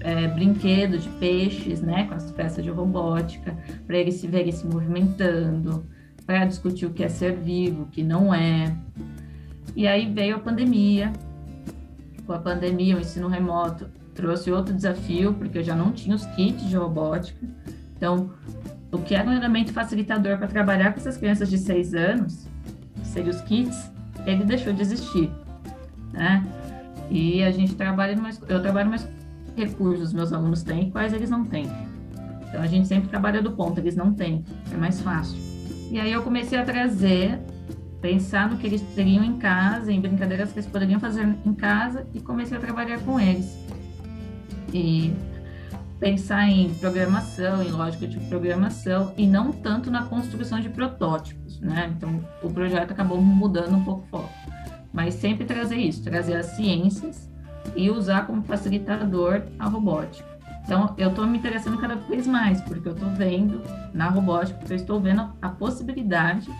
é, 0.00 0.28
brinquedos 0.28 1.02
de 1.04 1.08
peixes, 1.10 1.80
né, 1.80 2.06
com 2.06 2.14
as 2.14 2.30
peças 2.30 2.62
de 2.62 2.70
robótica, 2.70 3.56
para 3.86 3.96
eles 3.96 4.14
se 4.14 4.26
verem 4.26 4.52
se 4.52 4.66
movimentando, 4.66 5.84
para 6.24 6.44
discutir 6.44 6.86
o 6.86 6.90
que 6.90 7.02
é 7.02 7.08
ser 7.08 7.36
vivo, 7.36 7.82
o 7.82 7.86
que 7.86 8.02
não 8.02 8.32
é. 8.32 8.74
E 9.74 9.86
aí 9.86 10.12
veio 10.12 10.36
a 10.36 10.38
pandemia. 10.38 11.12
Com 12.26 12.32
a 12.32 12.38
pandemia, 12.38 12.96
o 12.96 13.00
ensino 13.00 13.26
remoto 13.26 13.86
trouxe 14.14 14.50
outro 14.52 14.74
desafio, 14.74 15.34
porque 15.34 15.58
eu 15.58 15.64
já 15.64 15.74
não 15.74 15.92
tinha 15.92 16.14
os 16.14 16.24
kits 16.26 16.68
de 16.68 16.76
robótica. 16.76 17.38
Então, 17.96 18.30
o 18.92 18.98
que 18.98 19.14
era 19.14 19.28
um 19.28 19.32
elemento 19.32 19.72
facilitador 19.72 20.36
para 20.36 20.46
trabalhar 20.46 20.92
com 20.92 21.00
essas 21.00 21.16
crianças 21.16 21.48
de 21.48 21.56
seis 21.56 21.94
anos, 21.94 22.46
que 22.94 23.08
seriam 23.08 23.30
os 23.30 23.40
kits, 23.40 23.90
ele 24.26 24.44
deixou 24.44 24.72
de 24.72 24.82
existir, 24.82 25.30
né? 26.12 26.44
E 27.10 27.42
a 27.42 27.50
gente 27.50 27.74
trabalha 27.74 28.14
numa, 28.14 28.30
eu 28.48 28.60
trabalho 28.60 28.90
mais 28.90 29.08
recursos 29.56 30.12
meus 30.12 30.32
alunos 30.32 30.62
têm 30.62 30.90
quais 30.90 31.12
eles 31.12 31.30
não 31.30 31.44
têm. 31.44 31.66
Então 32.48 32.60
a 32.60 32.66
gente 32.66 32.86
sempre 32.86 33.08
trabalha 33.08 33.40
do 33.40 33.52
ponto, 33.52 33.80
eles 33.80 33.96
não 33.96 34.12
têm, 34.12 34.44
é 34.70 34.76
mais 34.76 35.00
fácil. 35.00 35.38
E 35.90 35.98
aí 35.98 36.12
eu 36.12 36.22
comecei 36.22 36.58
a 36.58 36.64
trazer, 36.64 37.40
pensar 38.00 38.50
no 38.50 38.58
que 38.58 38.66
eles 38.66 38.82
teriam 38.94 39.24
em 39.24 39.38
casa, 39.38 39.90
em 39.90 40.00
brincadeiras 40.00 40.52
que 40.52 40.58
eles 40.58 40.68
poderiam 40.68 41.00
fazer 41.00 41.26
em 41.46 41.54
casa 41.54 42.06
e 42.14 42.20
comecei 42.20 42.56
a 42.56 42.60
trabalhar 42.60 42.98
com 43.00 43.18
eles. 43.18 43.58
E 44.72 45.12
pensar 46.02 46.48
em 46.48 46.74
programação, 46.74 47.62
em 47.62 47.70
lógica 47.70 48.08
de 48.08 48.18
programação 48.28 49.14
e 49.16 49.24
não 49.24 49.52
tanto 49.52 49.88
na 49.88 50.02
construção 50.02 50.58
de 50.58 50.68
protótipos, 50.68 51.60
né? 51.60 51.92
Então, 51.96 52.20
o 52.42 52.50
projeto 52.50 52.90
acabou 52.90 53.22
mudando 53.22 53.76
um 53.76 53.84
pouco 53.84 54.02
o 54.02 54.08
foco. 54.08 54.34
Mas 54.92 55.14
sempre 55.14 55.44
trazer 55.44 55.76
isso, 55.76 56.02
trazer 56.02 56.34
as 56.34 56.46
ciências 56.56 57.30
e 57.76 57.88
usar 57.88 58.26
como 58.26 58.42
facilitador 58.42 59.42
a 59.60 59.68
robótica. 59.68 60.28
Então, 60.64 60.92
eu 60.98 61.10
estou 61.10 61.24
me 61.24 61.38
interessando 61.38 61.78
cada 61.78 61.94
vez 61.94 62.26
mais, 62.26 62.60
porque 62.60 62.88
eu 62.88 62.94
estou 62.94 63.10
vendo 63.10 63.62
na 63.94 64.08
robótica, 64.08 64.58
eu 64.70 64.74
estou 64.74 65.00
vendo 65.00 65.32
a 65.40 65.48
possibilidade 65.50 66.50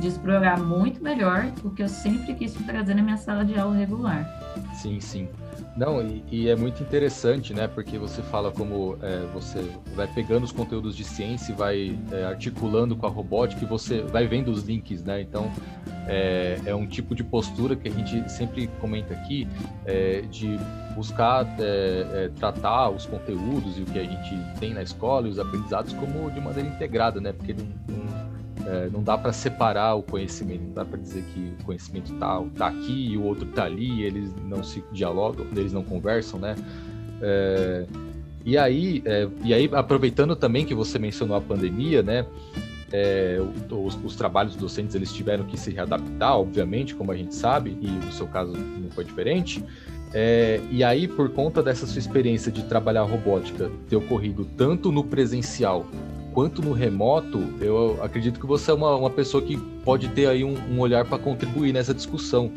de 0.00 0.06
explorar 0.06 0.60
muito 0.60 1.02
melhor 1.02 1.50
o 1.64 1.70
que 1.70 1.82
eu 1.82 1.88
sempre 1.88 2.34
quis 2.34 2.52
trazer 2.52 2.94
na 2.94 3.02
minha 3.02 3.16
sala 3.16 3.42
de 3.42 3.58
aula 3.58 3.74
regular. 3.74 4.28
Sim, 4.74 5.00
sim. 5.00 5.28
Não, 5.76 6.02
e, 6.02 6.24
e, 6.30 6.48
é 6.48 6.56
muito 6.56 6.82
interessante, 6.82 7.54
né? 7.54 7.66
Porque 7.66 7.98
você 7.98 8.22
fala 8.22 8.50
como 8.50 8.98
é, 9.02 9.26
você 9.32 9.64
vai 9.94 10.06
pegando 10.06 10.44
os 10.44 10.52
conteúdos 10.52 10.96
de 10.96 11.04
ciência 11.04 11.52
e 11.52 11.54
vai 11.54 11.98
é, 12.12 12.24
articulando 12.24 12.96
com 12.96 13.06
a 13.06 13.08
robótica 13.08 13.64
e 13.64 13.66
você 13.66 14.02
vai 14.02 14.26
vendo 14.26 14.50
os 14.50 14.64
links, 14.64 15.02
né? 15.02 15.20
Então, 15.20 15.50
é, 16.06 16.60
é 16.66 16.74
um 16.74 16.86
tipo 16.86 17.14
de 17.14 17.22
postura 17.22 17.76
que 17.76 17.88
a 17.88 17.90
gente 17.90 18.30
sempre 18.30 18.68
comenta 18.80 19.14
aqui, 19.14 19.46
é, 19.84 20.22
de 20.22 20.58
buscar 20.94 21.46
é, 21.58 22.24
é, 22.24 22.30
tratar 22.38 22.90
os 22.90 23.06
conteúdos 23.06 23.78
e 23.78 23.82
o 23.82 23.86
que 23.86 23.98
a 23.98 24.04
gente 24.04 24.36
tem 24.60 24.74
na 24.74 24.82
escola 24.82 25.26
e 25.26 25.30
os 25.30 25.38
aprendizados 25.38 25.92
como 25.94 26.30
de 26.30 26.40
maneira 26.40 26.68
integrada, 26.68 27.20
né? 27.20 27.32
Porque 27.32 27.54
não, 27.54 27.66
não 27.88 28.31
É, 28.66 28.88
não 28.92 29.02
dá 29.02 29.18
para 29.18 29.32
separar 29.32 29.94
o 29.94 30.02
conhecimento, 30.02 30.62
não 30.62 30.72
dá 30.72 30.84
para 30.84 30.98
dizer 30.98 31.24
que 31.34 31.52
o 31.60 31.64
conhecimento 31.64 32.14
tá, 32.14 32.42
tá 32.56 32.68
aqui 32.68 33.08
e 33.10 33.16
o 33.16 33.24
outro 33.24 33.46
tá 33.46 33.64
ali, 33.64 34.02
eles 34.02 34.32
não 34.44 34.62
se 34.62 34.84
dialogam, 34.92 35.46
eles 35.56 35.72
não 35.72 35.82
conversam, 35.82 36.38
né? 36.38 36.54
É, 37.20 37.86
e 38.44 38.58
aí, 38.58 39.02
é, 39.04 39.28
e 39.44 39.54
aí 39.54 39.70
aproveitando 39.72 40.36
também 40.36 40.64
que 40.64 40.74
você 40.74 40.98
mencionou 40.98 41.36
a 41.36 41.40
pandemia, 41.40 42.02
né? 42.02 42.24
É, 42.92 43.38
os, 43.70 43.98
os, 44.04 44.16
trabalhos 44.16 44.54
docentes 44.54 44.94
eles 44.94 45.10
tiveram 45.12 45.44
que 45.44 45.58
se 45.58 45.70
readaptar, 45.70 46.36
obviamente, 46.36 46.94
como 46.94 47.10
a 47.10 47.16
gente 47.16 47.34
sabe, 47.34 47.76
e 47.80 47.86
no 47.86 48.12
seu 48.12 48.26
caso 48.26 48.52
não 48.52 48.90
foi 48.90 49.04
diferente. 49.04 49.64
É, 50.12 50.60
e 50.70 50.84
aí, 50.84 51.08
por 51.08 51.30
conta 51.30 51.62
dessa 51.62 51.86
sua 51.86 51.98
experiência 51.98 52.52
de 52.52 52.62
trabalhar 52.64 53.02
robótica 53.02 53.70
ter 53.88 53.96
ocorrido 53.96 54.44
tanto 54.44 54.92
no 54.92 55.02
presencial 55.02 55.86
quanto 56.32 56.62
no 56.62 56.72
remoto, 56.72 57.38
eu 57.60 58.02
acredito 58.02 58.40
que 58.40 58.46
você 58.46 58.70
é 58.70 58.74
uma, 58.74 58.96
uma 58.96 59.10
pessoa 59.10 59.42
que 59.42 59.56
pode 59.84 60.08
ter 60.08 60.26
aí 60.26 60.44
um, 60.44 60.54
um 60.70 60.80
olhar 60.80 61.04
para 61.04 61.18
contribuir 61.18 61.72
nessa 61.72 61.94
discussão, 61.94 62.50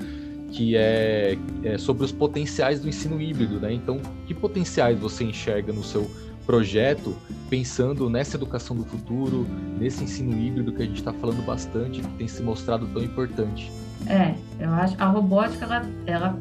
que 0.51 0.75
é, 0.75 1.37
é, 1.63 1.77
sobre 1.77 2.05
os 2.05 2.11
potenciais 2.11 2.79
do 2.79 2.87
ensino 2.87 3.21
híbrido, 3.21 3.59
né? 3.59 3.73
Então, 3.73 3.99
que 4.25 4.33
potenciais 4.33 4.97
você 4.97 5.23
enxerga 5.23 5.73
no 5.73 5.83
seu 5.83 6.09
projeto 6.45 7.15
pensando 7.49 8.09
nessa 8.09 8.37
educação 8.37 8.75
do 8.75 8.85
futuro, 8.85 9.45
nesse 9.77 10.03
ensino 10.03 10.39
híbrido 10.39 10.71
que 10.71 10.83
a 10.83 10.85
gente 10.85 10.97
está 10.97 11.11
falando 11.11 11.43
bastante, 11.45 12.01
que 12.01 12.07
tem 12.17 12.27
se 12.27 12.41
mostrado 12.41 12.87
tão 12.87 13.03
importante? 13.03 13.71
É, 14.07 14.35
eu 14.59 14.71
acho 14.71 14.95
a 14.99 15.07
robótica 15.07 15.65
ela, 15.65 15.85
ela 16.05 16.39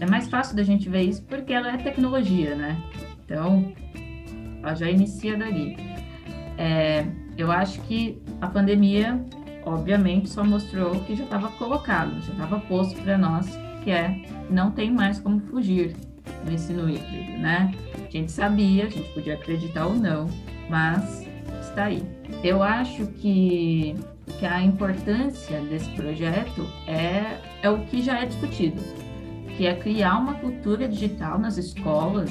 é 0.00 0.06
mais 0.06 0.28
fácil 0.28 0.56
da 0.56 0.62
gente 0.62 0.88
ver 0.88 1.02
isso 1.02 1.22
porque 1.22 1.52
ela 1.52 1.72
é 1.72 1.76
tecnologia, 1.76 2.54
né? 2.54 2.80
Então, 3.24 3.72
ela 4.62 4.74
já 4.74 4.88
inicia 4.88 5.36
dali. 5.36 5.76
É, 6.58 7.06
eu 7.36 7.50
acho 7.50 7.80
que 7.82 8.20
a 8.40 8.46
pandemia, 8.46 9.24
obviamente, 9.64 10.28
só 10.28 10.44
mostrou 10.44 11.00
que 11.00 11.16
já 11.16 11.24
estava 11.24 11.48
colocado, 11.52 12.20
já 12.22 12.32
estava 12.32 12.60
posto 12.60 13.00
para 13.02 13.16
nós, 13.16 13.48
que 13.82 13.90
é 13.90 14.22
não 14.50 14.70
tem 14.70 14.90
mais 14.90 15.18
como 15.18 15.40
fugir 15.40 15.96
do 16.44 16.52
ensino 16.52 16.88
híbrido, 16.88 17.38
né? 17.38 17.72
A 17.94 18.10
gente 18.10 18.30
sabia, 18.30 18.86
a 18.86 18.88
gente 18.88 19.08
podia 19.12 19.34
acreditar 19.34 19.86
ou 19.86 19.94
não, 19.94 20.28
mas 20.68 21.26
está 21.60 21.84
aí. 21.84 22.02
Eu 22.44 22.62
acho 22.62 23.06
que, 23.06 23.96
que 24.38 24.46
a 24.46 24.62
importância 24.62 25.60
desse 25.62 25.88
projeto 25.90 26.66
é, 26.86 27.38
é 27.62 27.70
o 27.70 27.80
que 27.86 28.02
já 28.02 28.20
é 28.20 28.26
discutido, 28.26 28.80
que 29.56 29.66
é 29.66 29.74
criar 29.74 30.18
uma 30.18 30.34
cultura 30.34 30.88
digital 30.88 31.38
nas 31.38 31.56
escolas 31.56 32.30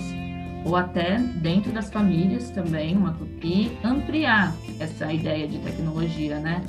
ou 0.64 0.76
até 0.76 1.18
dentro 1.18 1.72
das 1.72 1.90
famílias 1.90 2.50
também, 2.52 2.96
uma, 2.96 3.18
e 3.42 3.72
ampliar 3.84 4.56
essa 4.80 5.12
ideia 5.12 5.48
de 5.48 5.58
tecnologia, 5.60 6.40
né? 6.40 6.64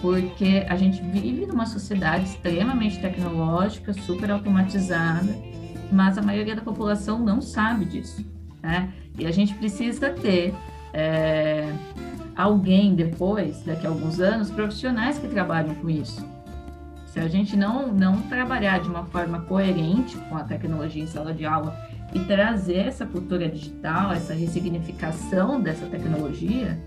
Porque 0.00 0.66
a 0.68 0.76
gente 0.76 1.00
vive 1.02 1.46
numa 1.46 1.66
sociedade 1.66 2.24
extremamente 2.24 3.00
tecnológica, 3.00 3.92
super 3.92 4.30
automatizada, 4.30 5.34
mas 5.92 6.16
a 6.16 6.22
maioria 6.22 6.56
da 6.56 6.62
população 6.62 7.18
não 7.18 7.40
sabe 7.40 7.84
disso, 7.84 8.24
né? 8.62 8.92
E 9.18 9.26
a 9.26 9.30
gente 9.30 9.54
precisa 9.54 10.10
ter 10.10 10.54
é, 10.92 11.70
alguém 12.34 12.94
depois, 12.94 13.62
daqui 13.62 13.86
a 13.86 13.90
alguns 13.90 14.20
anos, 14.20 14.50
profissionais 14.50 15.18
que 15.18 15.28
trabalham 15.28 15.74
com 15.74 15.90
isso. 15.90 16.26
Se 17.06 17.20
a 17.20 17.28
gente 17.28 17.54
não, 17.56 17.92
não 17.92 18.22
trabalhar 18.22 18.80
de 18.80 18.88
uma 18.88 19.04
forma 19.04 19.42
coerente 19.42 20.16
com 20.16 20.36
a 20.36 20.44
tecnologia 20.44 21.02
em 21.02 21.06
sala 21.06 21.34
de 21.34 21.44
aula 21.44 21.76
e 22.14 22.20
trazer 22.20 22.86
essa 22.86 23.06
cultura 23.06 23.48
digital, 23.48 24.12
essa 24.12 24.34
ressignificação 24.34 25.60
dessa 25.60 25.86
tecnologia, 25.86 26.78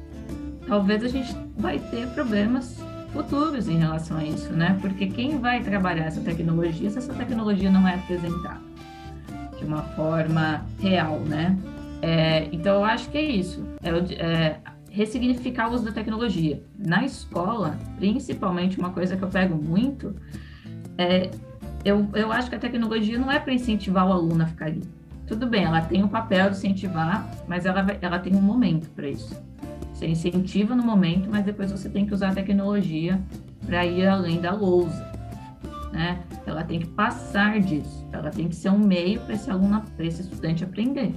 talvez 0.68 1.04
a 1.04 1.08
gente 1.08 1.36
vai 1.58 1.80
ter 1.80 2.08
problemas 2.10 2.80
futuros 3.12 3.68
em 3.68 3.78
relação 3.78 4.18
a 4.18 4.24
isso, 4.24 4.52
né? 4.52 4.78
Porque 4.82 5.08
quem 5.08 5.40
vai 5.40 5.64
trabalhar 5.64 6.06
essa 6.06 6.22
tecnologia 6.22 6.90
se 6.90 6.98
essa 6.98 7.14
tecnologia 7.14 7.72
não 7.72 7.88
é 7.88 7.96
apresentada? 7.96 8.76
de 9.58 9.66
uma 9.66 9.82
forma 9.82 10.66
real, 10.80 11.20
né? 11.20 11.58
É, 12.02 12.48
então, 12.52 12.76
eu 12.76 12.84
acho 12.84 13.10
que 13.10 13.18
é 13.18 13.24
isso. 13.24 13.66
É, 13.82 13.90
é, 14.22 14.60
ressignificar 14.92 15.70
o 15.70 15.74
uso 15.74 15.86
da 15.86 15.92
tecnologia. 15.92 16.62
Na 16.78 17.04
escola, 17.04 17.78
principalmente, 17.98 18.78
uma 18.78 18.92
coisa 18.92 19.16
que 19.16 19.24
eu 19.24 19.30
pego 19.30 19.56
muito 19.56 20.16
é. 20.98 21.32
Eu, 21.84 22.08
eu 22.16 22.32
acho 22.32 22.50
que 22.50 22.56
a 22.56 22.60
tecnologia 22.60 23.18
não 23.20 23.32
é 23.32 23.40
para 23.40 23.54
incentivar 23.54 24.08
o 24.08 24.12
aluno 24.12 24.44
a 24.44 24.48
ficar 24.48 24.66
ali. 24.66 24.82
Tudo 25.28 25.48
bem, 25.48 25.64
ela 25.64 25.82
tem 25.82 26.04
o 26.04 26.08
papel 26.08 26.50
de 26.50 26.58
incentivar, 26.58 27.30
mas 27.48 27.66
ela, 27.66 27.86
ela 28.02 28.20
tem 28.20 28.36
um 28.36 28.42
momento 28.42 28.90
para 28.92 29.08
isso. 29.08 29.36
Você 29.94 30.08
incentiva 30.08 30.76
no 30.76 30.84
momento, 30.84 31.30
mas 31.30 31.46
depois 31.46 31.72
você 31.72 31.90
tem 31.90 32.06
que 32.06 32.14
usar 32.14 32.30
a 32.30 32.34
tecnologia 32.34 33.22
para 33.66 33.86
ir 33.86 34.06
além 34.06 34.40
da 34.40 34.52
lousa 34.52 35.16
né? 35.96 36.20
Ela 36.46 36.64
tem 36.64 36.80
que 36.80 36.88
passar 36.88 37.60
disso, 37.62 38.06
ela 38.12 38.30
tem 38.30 38.50
que 38.50 38.56
ser 38.56 38.70
um 38.70 38.78
meio 38.78 39.22
para 39.22 39.34
esse 39.34 39.50
aluno, 39.50 39.82
para 39.96 40.06
esse 40.06 40.22
estudante 40.22 40.64
aprender. 40.64 41.16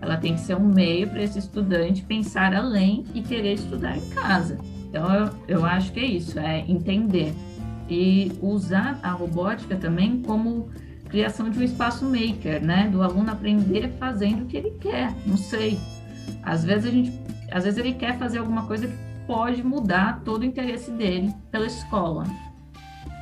Ela 0.00 0.16
tem 0.18 0.34
que 0.34 0.40
ser 0.40 0.56
um 0.56 0.68
meio 0.68 1.08
para 1.08 1.22
esse 1.22 1.38
estudante 1.38 2.02
pensar 2.02 2.54
além 2.54 3.04
e 3.14 3.22
querer 3.22 3.54
estudar 3.54 3.96
em 3.96 4.08
casa. 4.10 4.58
Então, 4.88 5.12
eu, 5.12 5.30
eu 5.48 5.64
acho 5.64 5.92
que 5.92 6.00
é 6.00 6.04
isso, 6.04 6.38
é 6.38 6.60
entender 6.68 7.34
e 7.88 8.30
usar 8.42 9.00
a 9.02 9.10
robótica 9.10 9.74
também 9.74 10.20
como 10.20 10.68
criação 11.08 11.50
de 11.50 11.58
um 11.58 11.62
espaço 11.62 12.04
maker, 12.04 12.62
né? 12.62 12.88
Do 12.88 13.02
aluno 13.02 13.30
aprender 13.30 13.88
fazendo 13.98 14.42
o 14.42 14.46
que 14.46 14.56
ele 14.56 14.70
quer. 14.80 15.12
Não 15.26 15.36
sei. 15.36 15.78
Às 16.42 16.64
vezes 16.64 16.86
a 16.86 16.90
gente, 16.90 17.20
às 17.50 17.64
vezes 17.64 17.78
ele 17.78 17.94
quer 17.94 18.18
fazer 18.18 18.38
alguma 18.38 18.66
coisa 18.66 18.86
que 18.86 18.94
pode 19.26 19.62
mudar 19.62 20.22
todo 20.24 20.42
o 20.42 20.44
interesse 20.44 20.90
dele 20.90 21.34
pela 21.50 21.66
escola. 21.66 22.24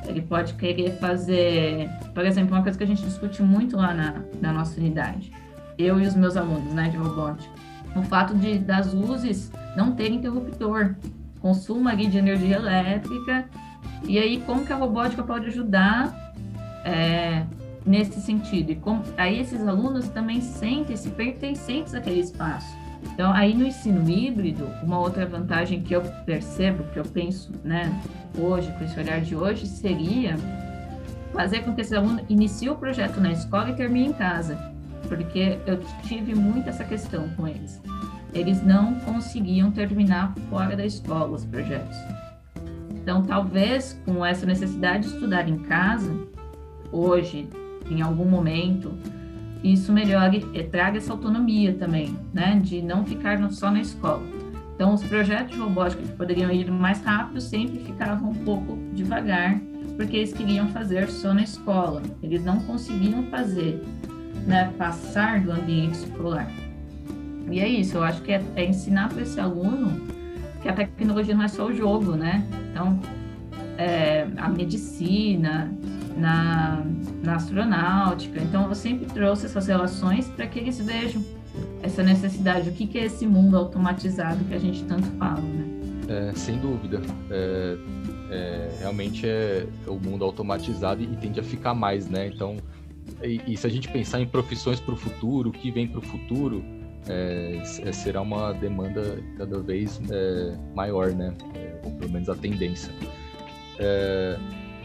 Ele 0.05 0.21
pode 0.21 0.53
querer 0.53 0.97
fazer, 0.99 1.89
por 2.13 2.25
exemplo, 2.25 2.55
uma 2.55 2.63
coisa 2.63 2.77
que 2.77 2.83
a 2.83 2.87
gente 2.87 3.03
discute 3.03 3.43
muito 3.43 3.75
lá 3.75 3.93
na, 3.93 4.21
na 4.39 4.53
nossa 4.53 4.79
unidade, 4.79 5.31
eu 5.77 5.99
e 5.99 6.07
os 6.07 6.15
meus 6.15 6.37
alunos, 6.37 6.73
né, 6.73 6.87
de 6.87 6.95
robótica, 6.95 7.51
o 7.93 8.01
fato 8.03 8.33
de 8.33 8.57
das 8.57 8.93
luzes 8.93 9.51
não 9.75 9.93
terem 9.93 10.17
interruptor, 10.17 10.95
consumo 11.41 11.89
ali 11.89 12.07
de 12.07 12.17
energia 12.17 12.55
elétrica, 12.55 13.49
e 14.03 14.17
aí 14.17 14.41
como 14.45 14.65
que 14.65 14.71
a 14.71 14.77
robótica 14.77 15.23
pode 15.23 15.47
ajudar 15.47 16.33
é, 16.85 17.43
nesse 17.87 18.19
sentido? 18.21 18.71
E 18.71 18.79
aí 19.17 19.39
esses 19.39 19.65
alunos 19.65 20.09
também 20.09 20.41
sentem-se 20.41 21.09
pertencentes 21.09 21.93
àquele 21.93 22.19
espaço. 22.19 22.67
Então, 23.13 23.31
aí 23.31 23.53
no 23.53 23.65
ensino 23.65 24.07
híbrido, 24.09 24.67
uma 24.83 24.99
outra 24.99 25.25
vantagem 25.25 25.81
que 25.81 25.95
eu 25.95 26.01
percebo, 26.25 26.83
que 26.91 26.99
eu 26.99 27.05
penso, 27.05 27.51
né, 27.63 27.91
hoje, 28.37 28.71
com 28.73 28.83
esse 28.83 28.99
olhar 28.99 29.21
de 29.21 29.35
hoje, 29.35 29.65
seria 29.65 30.35
fazer 31.33 31.61
com 31.61 31.73
que 31.73 31.81
esse 31.81 31.95
aluno 31.95 32.21
inicie 32.29 32.69
o 32.69 32.75
projeto 32.75 33.19
na 33.19 33.31
escola 33.31 33.69
e 33.69 33.75
termine 33.75 34.09
em 34.09 34.13
casa, 34.13 34.57
porque 35.07 35.57
eu 35.65 35.79
tive 36.03 36.35
muito 36.35 36.69
essa 36.69 36.83
questão 36.83 37.29
com 37.29 37.47
eles. 37.47 37.81
Eles 38.33 38.61
não 38.63 38.95
conseguiam 38.99 39.71
terminar 39.71 40.33
fora 40.49 40.75
da 40.75 40.85
escola 40.85 41.35
os 41.35 41.45
projetos. 41.45 41.97
Então, 42.91 43.23
talvez 43.23 43.99
com 44.05 44.25
essa 44.25 44.45
necessidade 44.45 45.07
de 45.07 45.13
estudar 45.13 45.47
em 45.47 45.59
casa, 45.59 46.13
hoje, 46.91 47.47
em 47.89 48.01
algum 48.01 48.25
momento, 48.25 48.93
isso 49.63 49.91
melhore 49.91 50.41
traga 50.71 50.97
essa 50.97 51.11
autonomia 51.11 51.73
também, 51.73 52.15
né, 52.33 52.59
de 52.63 52.81
não 52.81 53.05
ficar 53.05 53.37
só 53.51 53.71
na 53.71 53.81
escola. 53.81 54.23
Então, 54.75 54.93
os 54.93 55.03
projetos 55.03 55.55
de 55.55 55.59
robótica 55.59 56.03
que 56.03 56.11
poderiam 56.13 56.51
ir 56.51 56.69
mais 56.69 57.03
rápido 57.03 57.41
sempre 57.41 57.79
ficavam 57.79 58.29
um 58.29 58.35
pouco 58.45 58.77
devagar, 58.93 59.59
porque 59.95 60.17
eles 60.17 60.31
queriam 60.31 60.67
fazer 60.67 61.09
só 61.09 61.33
na 61.33 61.41
escola. 61.41 62.03
Eles 62.21 62.45
não 62.45 62.59
conseguiam 62.59 63.23
fazer, 63.23 63.83
né, 64.45 64.71
passar 64.77 65.41
do 65.41 65.51
ambiente 65.51 65.95
escolar. 65.95 66.47
E 67.49 67.59
é 67.59 67.67
isso, 67.67 67.97
eu 67.97 68.03
acho 68.03 68.21
que 68.21 68.31
é, 68.31 68.43
é 68.55 68.65
ensinar 68.65 69.09
para 69.09 69.23
esse 69.23 69.39
aluno 69.39 69.99
que 70.61 70.69
a 70.69 70.73
tecnologia 70.73 71.33
não 71.33 71.43
é 71.43 71.47
só 71.47 71.65
o 71.65 71.73
jogo, 71.73 72.11
né? 72.11 72.45
Então, 72.69 72.99
é, 73.77 74.27
a 74.37 74.49
medicina, 74.49 75.71
na, 76.17 76.83
na 77.23 77.35
astronáutica. 77.35 78.41
Então, 78.41 78.67
eu 78.67 78.75
sempre 78.75 79.05
trouxe 79.05 79.45
essas 79.45 79.67
relações 79.67 80.27
para 80.27 80.47
que 80.47 80.59
eles 80.59 80.79
vejam 80.79 81.23
essa 81.81 82.03
necessidade, 82.03 82.69
o 82.69 82.73
que, 82.73 82.85
que 82.85 82.97
é 82.97 83.05
esse 83.05 83.25
mundo 83.25 83.57
automatizado 83.57 84.43
que 84.45 84.53
a 84.53 84.59
gente 84.59 84.83
tanto 84.83 85.07
fala, 85.17 85.41
né? 85.41 85.65
É, 86.07 86.33
sem 86.35 86.57
dúvida. 86.57 87.01
É, 87.29 87.77
é, 88.29 88.69
realmente 88.79 89.27
é 89.27 89.65
o 89.87 89.95
mundo 89.95 90.23
automatizado 90.23 91.01
e, 91.01 91.07
tende 91.17 91.39
a 91.39 91.43
ficar 91.43 91.73
mais, 91.73 92.07
né? 92.07 92.27
Então, 92.27 92.57
e, 93.23 93.41
e 93.47 93.57
se 93.57 93.65
a 93.67 93.69
gente 93.69 93.89
pensar 93.89 94.19
em 94.19 94.27
profissões 94.27 94.79
para 94.79 94.93
o 94.93 94.97
futuro, 94.97 95.49
o 95.49 95.51
que 95.51 95.71
vem 95.71 95.87
para 95.87 95.99
o 95.99 96.01
futuro, 96.01 96.63
é, 97.07 97.61
é, 97.83 97.91
será 97.91 98.21
uma 98.21 98.53
demanda 98.53 99.21
cada 99.37 99.59
vez 99.59 99.99
é, 100.09 100.57
maior, 100.75 101.11
né? 101.11 101.33
ou 101.83 101.91
pelo 101.91 102.11
menos 102.11 102.29
a 102.29 102.35
tendência. 102.35 102.91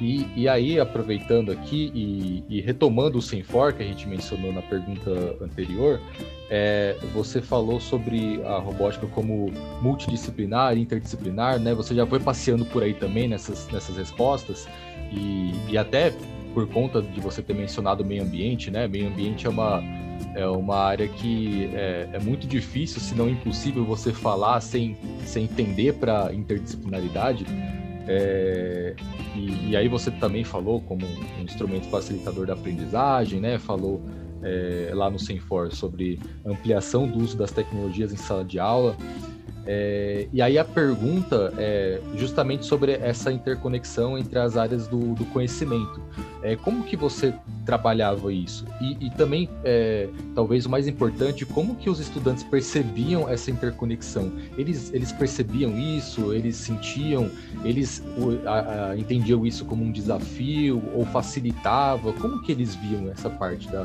E, 0.03 0.27
e, 0.35 0.49
aí, 0.49 0.81
aproveitando 0.81 1.53
aqui 1.53 1.93
e, 1.95 2.45
e, 2.49 2.61
retomando 2.61 3.19
o 3.19 3.23
Senfor, 3.23 3.73
que 3.73 3.85
a 3.85 3.87
gente 3.87 4.09
mencionou 4.09 4.53
na 4.53 4.61
pergunta 4.61 5.37
anterior, 5.41 6.01
é, 6.51 6.97
você 7.15 7.41
falou 7.41 7.79
sobre 7.79 8.43
a 8.45 8.59
robótica 8.59 9.07
como 9.07 9.53
multidisciplinar, 9.81 10.77
interdisciplinar, 10.77 11.61
né? 11.61 11.73
Você 11.73 11.95
já 11.95 12.05
foi 12.05 12.19
passeando 12.19 12.65
por 12.65 12.83
aí 12.83 12.95
também 12.95 13.29
nessas, 13.29 13.69
nessas 13.69 13.97
respostas, 13.97 14.67
e, 15.13 15.53
e 15.69 15.79
até 15.79 16.13
por 16.53 16.67
conta 16.67 17.01
de 17.01 17.21
você 17.21 17.41
ter 17.41 17.55
mencionado 17.55 18.03
o 18.03 18.07
meio 18.07 18.25
ambiente, 18.25 18.73
né? 18.73 18.89
Meio 18.89 19.07
ambiente 19.07 19.47
é 19.47 19.51
uma, 19.51 19.81
é 20.35 20.45
uma 20.49 20.79
área 20.79 21.07
que 21.07 21.71
é, 21.75 22.09
é 22.13 22.19
muito 22.19 22.45
difícil, 22.49 23.01
se 23.01 23.15
não 23.15 23.31
impossível, 23.31 23.85
você 23.85 24.13
falar 24.13 24.61
sem, 24.61 24.97
sem 25.25 25.45
entender 25.45 25.95
para 25.95 26.35
interdisciplinaridade. 26.35 27.47
É, 28.07 28.95
e, 29.37 29.71
e, 29.71 29.77
aí 29.77 29.89
você 29.89 30.11
também 30.11 30.45
falou 30.45 30.81
como 30.81 31.07
um 31.07 31.43
instrumento 31.43 31.87
facilitador 31.89 32.47
da 32.47 32.55
aprendizagem, 32.55 33.41
né? 33.41 33.59
Falou 33.59 34.03
é, 34.43 34.91
lá 34.93 35.11
no 35.11 35.19
Senfor 35.19 35.73
sobre 35.73 36.19
ampliação 36.45 37.07
do 37.07 37.21
uso 37.21 37.37
das 37.37 37.53
tecnologias 37.53 38.13
em 38.13 38.17
sala 38.17 38.45
de 38.45 38.59
aula. 38.59 38.97
É, 39.67 40.27
e 40.33 40.43
aí 40.43 40.59
a 40.59 40.65
pergunta 40.65 41.53
é 41.57 42.01
justamente 42.17 42.67
sobre 42.67 42.93
essa 42.93 43.33
interconexão 43.33 44.19
entre 44.19 44.39
as 44.39 44.57
áreas 44.57 44.87
do, 44.87 45.15
do 45.15 45.25
conhecimento. 45.27 46.01
É, 46.43 46.57
como 46.57 46.83
que 46.83 46.97
você 46.97 47.33
trabalhava 47.65 48.33
isso? 48.33 48.65
E, 48.81 49.07
e 49.07 49.11
também, 49.11 49.49
é, 49.65 50.09
talvez 50.35 50.67
o 50.67 50.71
mais 50.71 50.89
importante, 50.89 51.47
como 51.47 51.77
que 51.77 51.89
os 51.89 52.01
estudantes 52.01 52.43
percebiam 52.43 53.29
essa 53.29 53.51
interconexão? 53.51 54.33
Eles, 54.59 54.93
eles 54.93 55.13
percebiam 55.13 55.79
isso? 55.79 56.33
Eles 56.33 56.57
sentiam? 56.57 57.31
Eles 57.65 58.03
a, 58.45 58.91
a, 58.91 58.99
entendiam 58.99 59.47
isso 59.47 59.65
como 59.65 59.85
um 59.85 59.93
desafio 59.93 60.83
ou 60.95 61.05
facilitava? 61.07 62.13
Como 62.15 62.43
que 62.43 62.51
eles 62.51 62.75
viam 62.75 63.09
essa 63.11 63.31
parte 63.31 63.69
da, 63.69 63.85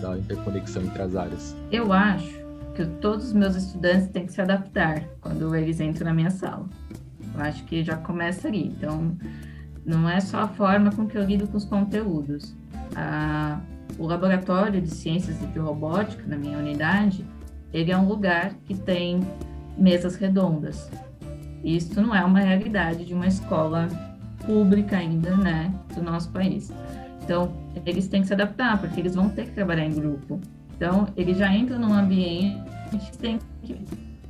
da 0.00 0.16
interconexão 0.16 0.82
entre 0.82 1.02
as 1.02 1.16
áreas? 1.16 1.56
Eu 1.72 1.92
acho 1.92 2.45
que 2.76 2.84
todos 3.00 3.28
os 3.28 3.32
meus 3.32 3.56
estudantes 3.56 4.08
têm 4.08 4.26
que 4.26 4.32
se 4.32 4.40
adaptar 4.40 5.02
quando 5.20 5.56
eles 5.56 5.80
entram 5.80 6.06
na 6.06 6.14
minha 6.14 6.30
sala. 6.30 6.66
Eu 7.34 7.40
acho 7.40 7.64
que 7.64 7.82
já 7.82 7.96
começa 7.96 8.46
ali. 8.46 8.66
Então, 8.66 9.16
não 9.84 10.08
é 10.08 10.20
só 10.20 10.40
a 10.40 10.48
forma 10.48 10.90
com 10.92 11.06
que 11.06 11.16
eu 11.16 11.24
lido 11.24 11.48
com 11.48 11.56
os 11.56 11.64
conteúdos. 11.64 12.54
O 13.98 14.06
laboratório 14.06 14.80
de 14.80 14.90
ciências 14.90 15.38
de 15.40 15.58
robótica 15.58 16.22
na 16.26 16.36
minha 16.36 16.58
unidade, 16.58 17.24
ele 17.72 17.90
é 17.90 17.96
um 17.96 18.06
lugar 18.06 18.52
que 18.64 18.74
tem 18.74 19.20
mesas 19.76 20.16
redondas. 20.16 20.90
Isso 21.64 22.00
não 22.00 22.14
é 22.14 22.24
uma 22.24 22.40
realidade 22.40 23.04
de 23.04 23.14
uma 23.14 23.26
escola 23.26 23.88
pública 24.44 24.98
ainda, 24.98 25.34
né, 25.36 25.74
do 25.94 26.02
nosso 26.02 26.30
país. 26.30 26.70
Então, 27.24 27.52
eles 27.84 28.06
têm 28.06 28.20
que 28.20 28.28
se 28.28 28.34
adaptar, 28.34 28.78
porque 28.78 29.00
eles 29.00 29.14
vão 29.14 29.28
ter 29.28 29.46
que 29.46 29.52
trabalhar 29.52 29.84
em 29.84 29.94
grupo. 29.94 30.40
Então, 30.76 31.08
ele 31.16 31.34
já 31.34 31.52
entra 31.52 31.78
num 31.78 31.92
ambiente 31.92 32.60
que 32.90 33.18
tem 33.18 33.38
que, 33.62 33.76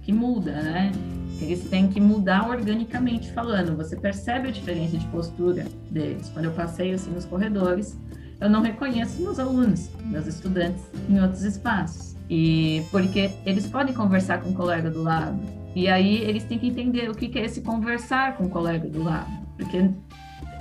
que 0.02 0.12
muda, 0.12 0.52
né? 0.52 0.92
Eles 1.40 1.68
têm 1.68 1.88
que 1.88 2.00
mudar 2.00 2.48
organicamente 2.48 3.30
falando. 3.32 3.76
Você 3.76 3.96
percebe 3.96 4.48
a 4.48 4.50
diferença 4.50 4.96
de 4.96 5.04
postura 5.06 5.66
deles. 5.90 6.30
Quando 6.32 6.46
eu 6.46 6.52
passeio 6.52 6.94
assim 6.94 7.10
nos 7.10 7.24
corredores, 7.24 7.98
eu 8.40 8.48
não 8.48 8.62
reconheço 8.62 9.20
meus 9.20 9.38
alunos, 9.38 9.90
meus 10.04 10.26
estudantes 10.26 10.82
em 11.08 11.20
outros 11.20 11.42
espaços. 11.42 12.16
E 12.30 12.82
porque 12.90 13.30
eles 13.44 13.66
podem 13.66 13.94
conversar 13.94 14.40
com 14.40 14.50
o 14.50 14.54
colega 14.54 14.90
do 14.90 15.02
lado. 15.02 15.38
E 15.74 15.88
aí 15.88 16.22
eles 16.22 16.44
têm 16.44 16.58
que 16.58 16.68
entender 16.68 17.10
o 17.10 17.14
que 17.14 17.38
é 17.38 17.44
esse 17.44 17.60
conversar 17.60 18.36
com 18.36 18.44
o 18.44 18.48
colega 18.48 18.88
do 18.88 19.02
lado. 19.02 19.30
Porque 19.56 19.90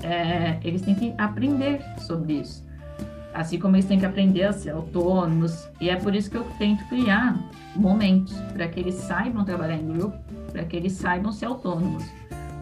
é, 0.03 0.59
eles 0.63 0.81
têm 0.81 0.95
que 0.95 1.13
aprender 1.17 1.79
sobre 1.99 2.33
isso 2.33 2.64
assim 3.35 3.59
como 3.59 3.75
eles 3.75 3.85
têm 3.85 3.99
que 3.99 4.05
aprender 4.05 4.43
a 4.43 4.53
ser 4.53 4.71
autônomos. 4.71 5.69
E 5.79 5.89
é 5.89 5.95
por 5.97 6.15
isso 6.15 6.31
que 6.31 6.37
eu 6.37 6.45
tento 6.57 6.83
criar 6.87 7.37
momentos 7.75 8.33
para 8.53 8.67
que 8.67 8.79
eles 8.79 8.95
saibam 8.95 9.43
trabalhar 9.43 9.75
em 9.75 9.85
grupo, 9.85 10.17
para 10.51 10.63
que 10.63 10.75
eles 10.77 10.93
saibam 10.93 11.31
ser 11.31 11.45
autônomos. 11.45 12.05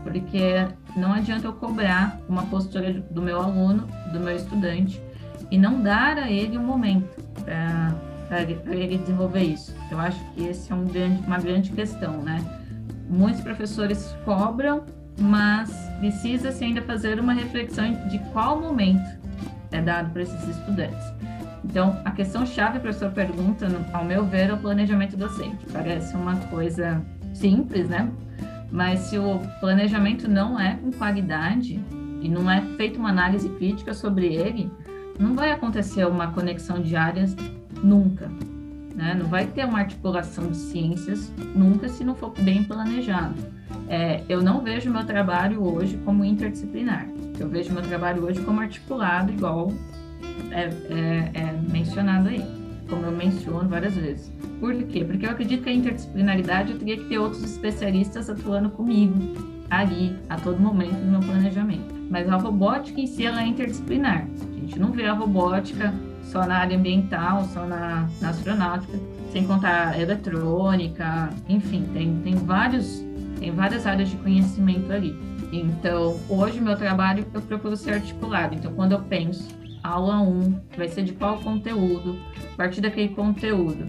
Porque 0.04 0.68
não 0.98 1.14
adianta 1.14 1.48
eu 1.48 1.54
cobrar 1.54 2.20
uma 2.28 2.44
postura 2.48 2.92
do 2.92 3.22
meu 3.22 3.40
aluno, 3.40 3.88
do 4.12 4.20
meu 4.20 4.36
estudante, 4.36 5.02
e 5.52 5.58
não 5.58 5.82
dar 5.82 6.18
a 6.18 6.32
ele 6.32 6.58
um 6.58 6.64
momento 6.64 7.08
para 8.28 8.76
ele 8.76 8.98
desenvolver 8.98 9.44
isso. 9.44 9.76
Eu 9.92 10.00
acho 10.00 10.20
que 10.32 10.44
esse 10.44 10.72
é 10.72 10.76
um 10.76 10.86
grande, 10.86 11.22
uma 11.26 11.38
grande 11.38 11.72
questão, 11.72 12.18
né? 12.24 12.44
Muitos 13.08 13.42
professores 13.42 14.16
cobram, 14.26 14.84
mas 15.20 15.70
precisa-se 16.00 16.64
ainda 16.64 16.82
fazer 16.82 17.20
uma 17.20 17.34
reflexão 17.34 17.94
de 18.08 18.18
qual 18.32 18.60
momento 18.60 19.23
é 19.74 19.82
dado 19.82 20.12
para 20.12 20.22
esses 20.22 20.48
estudantes. 20.48 21.14
Então, 21.66 22.00
a 22.06 22.12
questão 22.12 22.46
chave 22.46 22.80
para 22.80 22.90
a 22.90 22.94
sua 22.94 23.10
pergunta, 23.10 23.68
ao 23.92 24.06
meu 24.06 24.26
ver, 24.26 24.50
é 24.50 24.54
o 24.54 24.58
planejamento 24.58 25.18
docente. 25.18 25.66
Parece 25.72 26.16
uma 26.16 26.36
coisa 26.48 27.02
simples, 27.34 27.90
né? 27.90 28.10
Mas 28.72 29.02
se 29.02 29.18
o 29.18 29.40
planejamento 29.60 30.30
não 30.30 30.60
é 30.60 30.76
com 30.76 30.92
qualidade 30.92 31.80
e 32.22 32.30
não 32.30 32.50
é 32.50 32.62
feita 32.78 33.00
uma 33.00 33.10
análise 33.10 33.48
crítica 33.50 33.94
sobre 33.94 34.34
ele, 34.34 34.70
não 35.20 35.34
vai 35.36 35.52
acontecer 35.52 36.06
uma 36.06 36.32
conexão 36.32 36.82
de 36.82 36.96
áreas 36.96 37.36
nunca. 37.84 38.30
Né? 38.96 39.16
Não 39.18 39.28
vai 39.28 39.46
ter 39.46 39.66
uma 39.66 39.80
articulação 39.80 40.48
de 40.48 40.58
ciências 40.58 41.32
nunca 41.56 41.88
se 41.88 42.04
não 42.04 42.16
for 42.16 42.32
bem 42.40 42.64
planejado. 42.64 43.36
É, 43.88 44.24
eu 44.30 44.42
não 44.42 44.62
vejo 44.62 44.90
meu 44.90 45.06
trabalho 45.06 45.64
hoje 45.64 45.98
como 46.06 46.24
interdisciplinar. 46.24 47.08
Eu 47.40 47.50
vejo 47.50 47.74
meu 47.74 47.82
trabalho 47.82 48.24
hoje 48.24 48.42
como 48.42 48.60
articulado, 48.60 49.32
igual 49.32 49.72
é, 50.52 50.64
é, 50.64 51.32
é 51.34 51.62
mencionado 51.70 52.30
aí, 52.30 52.46
como 52.90 53.06
eu 53.06 53.12
menciono 53.12 53.68
várias 53.68 53.96
vezes. 53.96 54.32
Por 54.60 54.76
quê? 54.84 55.04
Porque 55.04 55.26
eu 55.26 55.32
acredito 55.32 55.64
que 55.64 55.70
a 55.70 55.74
interdisciplinaridade 55.74 56.72
eu 56.72 56.80
teria 56.80 56.98
que 56.98 57.06
ter 57.06 57.18
outros 57.18 57.44
especialistas 57.44 58.30
atuando 58.30 58.70
comigo 58.70 59.16
ali, 59.70 60.16
a 60.30 60.38
todo 60.38 60.60
momento 60.60 60.94
no 60.94 61.12
meu 61.12 61.20
planejamento. 61.22 61.94
Mas 62.10 62.30
a 62.30 62.38
robótica 62.38 63.02
em 63.02 63.08
si 63.08 63.26
ela 63.26 63.42
é 63.42 63.48
interdisciplinar. 63.48 64.28
A 64.28 64.60
gente 64.60 64.80
não 64.80 64.92
vê 64.92 65.06
a 65.06 65.14
robótica 65.14 65.94
só 66.24 66.46
na 66.46 66.58
área 66.58 66.78
ambiental, 66.78 67.44
só 67.46 67.66
na, 67.66 68.08
na 68.22 68.30
astronáutica, 68.30 68.98
sem 69.32 69.46
contar 69.46 69.90
a 69.90 70.00
eletrônica, 70.00 71.30
enfim, 71.50 71.84
tem, 71.94 72.16
tem 72.22 72.36
vários 72.36 73.04
tem 73.40 73.52
várias 73.52 73.86
áreas 73.86 74.10
de 74.10 74.16
conhecimento 74.18 74.92
ali. 74.92 75.14
Então, 75.54 76.20
hoje 76.28 76.60
meu 76.60 76.76
trabalho 76.76 77.28
eu 77.32 77.42
procuro 77.42 77.78
ser 77.78 77.94
articulado. 77.94 78.56
Então, 78.56 78.74
quando 78.74 78.94
eu 78.94 79.00
penso, 79.04 79.48
aula 79.84 80.20
1 80.20 80.60
vai 80.76 80.88
ser 80.88 81.04
de 81.04 81.14
qual 81.14 81.38
conteúdo? 81.38 82.20
A 82.54 82.58
partir 82.58 82.82
daquele 82.82 83.10
conteúdo. 83.10 83.86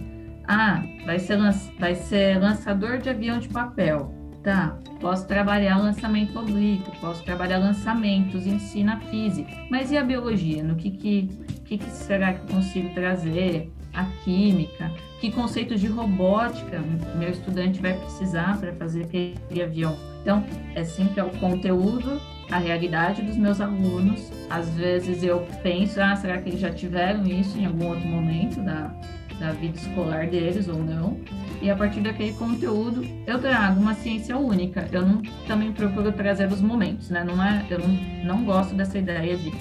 Ah, 0.47 0.83
vai 1.05 1.17
ser, 1.17 1.39
vai 1.79 1.95
ser 1.95 2.39
lançador 2.39 2.99
de 2.99 3.09
avião 3.09 3.39
de 3.39 3.49
papel. 3.49 4.13
Tá, 4.43 4.77
posso 5.01 5.27
trabalhar 5.27 5.79
lançamento 5.79 6.37
oblíquo, 6.37 6.91
posso 7.01 7.23
trabalhar 7.23 7.57
lançamentos, 7.57 8.45
ensina 8.45 8.99
física. 8.99 9.49
Mas 9.71 9.91
e 9.91 9.97
a 9.97 10.03
biologia? 10.03 10.63
No 10.63 10.75
que, 10.75 10.91
que, 10.91 11.29
que, 11.65 11.79
que 11.79 11.89
será 11.89 12.31
que 12.31 12.41
eu 12.41 12.57
consigo 12.57 12.93
trazer? 12.93 13.73
A 13.91 14.03
química? 14.23 14.91
Que 15.25 15.31
conceitos 15.31 15.81
de 15.81 15.87
robótica 15.87 16.79
meu 17.17 17.29
estudante 17.29 17.81
vai 17.81 17.93
precisar 17.93 18.59
para 18.59 18.71
fazer 18.73 19.03
aquele 19.03 19.63
avião. 19.63 19.97
Então, 20.21 20.43
é 20.75 20.83
sempre 20.83 21.21
o 21.21 21.29
conteúdo, 21.39 22.21
a 22.51 22.57
realidade 22.57 23.23
dos 23.23 23.35
meus 23.35 23.59
alunos. 23.59 24.31
Às 24.49 24.69
vezes 24.69 25.23
eu 25.23 25.45
penso, 25.63 25.99
ah, 25.99 26.15
será 26.15 26.37
que 26.39 26.49
eles 26.49 26.59
já 26.59 26.69
tiveram 26.69 27.25
isso 27.25 27.57
em 27.57 27.65
algum 27.65 27.87
outro 27.87 28.07
momento 28.07 28.61
da, 28.61 28.93
da 29.39 29.51
vida 29.51 29.77
escolar 29.77 30.27
deles 30.27 30.67
ou 30.67 30.77
não? 30.83 31.19
E 31.59 31.71
a 31.71 31.75
partir 31.75 32.01
daquele 32.01 32.33
conteúdo, 32.33 33.03
eu 33.25 33.39
trago 33.39 33.79
uma 33.79 33.95
ciência 33.95 34.37
única. 34.37 34.87
Eu 34.91 35.03
não, 35.03 35.23
também 35.47 35.71
procuro 35.71 36.11
trazer 36.11 36.51
os 36.51 36.61
momentos, 36.61 37.09
né? 37.09 37.23
Não 37.23 37.43
é, 37.43 37.65
eu 37.69 37.79
não, 37.79 37.87
não 38.23 38.45
gosto 38.45 38.75
dessa 38.75 38.99
ideia 38.99 39.35
de 39.35 39.51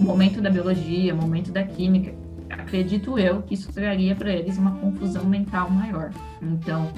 momento 0.00 0.40
da 0.40 0.50
biologia, 0.50 1.14
momento 1.14 1.52
da 1.52 1.62
química 1.62 2.12
acredito 2.70 3.18
eu 3.18 3.42
que 3.42 3.54
isso 3.54 3.72
traria 3.72 4.14
para 4.14 4.30
eles 4.30 4.56
uma 4.56 4.70
confusão 4.76 5.24
mental 5.24 5.68
maior. 5.68 6.12
Então, 6.40 6.88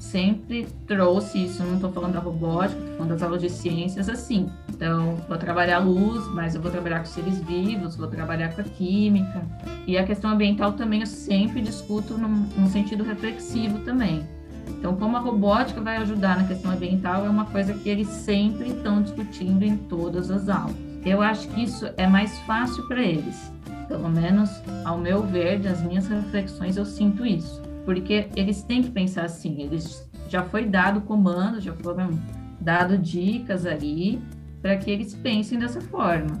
sempre 0.00 0.66
trouxe 0.84 1.44
isso, 1.44 1.62
não 1.62 1.76
estou 1.76 1.92
falando 1.92 2.14
da 2.14 2.18
robótica, 2.18 2.80
estou 2.80 2.96
falando 2.96 3.10
das 3.10 3.22
aulas 3.22 3.40
de 3.40 3.48
ciências 3.48 4.08
assim. 4.08 4.50
Então, 4.68 5.16
vou 5.28 5.38
trabalhar 5.38 5.76
a 5.76 5.80
luz, 5.80 6.26
mas 6.34 6.56
eu 6.56 6.60
vou 6.60 6.72
trabalhar 6.72 6.98
com 6.98 7.04
seres 7.04 7.38
vivos, 7.38 7.94
vou 7.94 8.08
trabalhar 8.08 8.52
com 8.52 8.60
a 8.62 8.64
química. 8.64 9.42
E 9.86 9.96
a 9.96 10.04
questão 10.04 10.30
ambiental 10.32 10.72
também 10.72 11.00
eu 11.00 11.06
sempre 11.06 11.60
discuto 11.60 12.18
num, 12.18 12.48
num 12.56 12.66
sentido 12.66 13.04
reflexivo 13.04 13.78
também. 13.84 14.26
Então, 14.68 14.96
como 14.96 15.16
a 15.16 15.20
robótica 15.20 15.80
vai 15.80 15.98
ajudar 15.98 16.36
na 16.36 16.48
questão 16.48 16.72
ambiental 16.72 17.24
é 17.24 17.28
uma 17.28 17.44
coisa 17.44 17.72
que 17.74 17.88
eles 17.88 18.08
sempre 18.08 18.70
estão 18.70 19.00
discutindo 19.00 19.62
em 19.62 19.76
todas 19.76 20.32
as 20.32 20.48
aulas. 20.48 20.74
Eu 21.04 21.22
acho 21.22 21.48
que 21.48 21.62
isso 21.62 21.88
é 21.96 22.06
mais 22.08 22.36
fácil 22.40 22.86
para 22.88 23.00
eles 23.00 23.52
pelo 23.92 24.08
menos 24.08 24.62
ao 24.86 24.96
meu 24.96 25.22
ver, 25.22 25.58
das 25.60 25.82
minhas 25.82 26.08
reflexões, 26.08 26.78
eu 26.78 26.84
sinto 26.86 27.26
isso. 27.26 27.60
Porque 27.84 28.28
eles 28.34 28.62
têm 28.62 28.82
que 28.82 28.90
pensar 28.90 29.26
assim, 29.26 29.60
eles 29.60 30.10
já 30.28 30.42
foi 30.42 30.64
dado 30.64 31.02
comando, 31.02 31.60
já 31.60 31.74
foram 31.74 32.10
dado 32.58 32.96
dicas 32.96 33.66
ali, 33.66 34.18
para 34.62 34.76
que 34.76 34.90
eles 34.90 35.14
pensem 35.14 35.58
dessa 35.58 35.80
forma, 35.80 36.40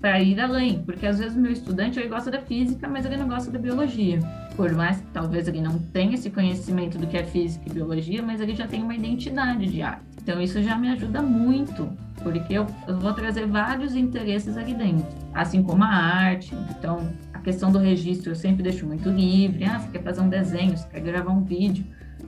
para 0.00 0.20
ir 0.20 0.40
além, 0.40 0.82
porque 0.82 1.06
às 1.06 1.18
vezes 1.18 1.36
meu 1.36 1.52
estudante 1.52 1.98
ele 1.98 2.08
gosta 2.08 2.30
da 2.30 2.40
física, 2.40 2.88
mas 2.88 3.04
ele 3.04 3.16
não 3.16 3.28
gosta 3.28 3.50
da 3.50 3.58
biologia. 3.58 4.20
Por 4.56 4.72
mais 4.72 5.00
que 5.00 5.06
talvez 5.12 5.48
ele 5.48 5.60
não 5.60 5.78
tenha 5.78 6.14
esse 6.14 6.30
conhecimento 6.30 6.96
do 6.96 7.06
que 7.06 7.18
é 7.18 7.24
física 7.24 7.64
e 7.68 7.72
biologia, 7.72 8.22
mas 8.22 8.40
ele 8.40 8.54
já 8.54 8.66
tem 8.66 8.82
uma 8.82 8.94
identidade 8.94 9.66
de 9.66 9.82
arte. 9.82 10.09
Então 10.30 10.40
isso 10.40 10.62
já 10.62 10.78
me 10.78 10.88
ajuda 10.90 11.20
muito, 11.20 11.90
porque 12.22 12.52
eu, 12.54 12.64
eu 12.86 12.96
vou 13.00 13.12
trazer 13.12 13.48
vários 13.48 13.96
interesses 13.96 14.56
ali 14.56 14.72
dentro, 14.72 15.08
assim 15.34 15.60
como 15.60 15.82
a 15.82 15.88
arte. 15.88 16.54
Então 16.70 17.12
a 17.34 17.40
questão 17.40 17.72
do 17.72 17.80
registro 17.80 18.30
eu 18.30 18.36
sempre 18.36 18.62
deixo 18.62 18.86
muito 18.86 19.10
livre. 19.10 19.64
Ah, 19.64 19.80
você 19.80 19.88
quer 19.88 20.04
fazer 20.04 20.20
um 20.20 20.28
desenho, 20.28 20.76
você 20.76 20.86
quer 20.86 21.00
gravar 21.00 21.32
um 21.32 21.42
vídeo, 21.42 21.84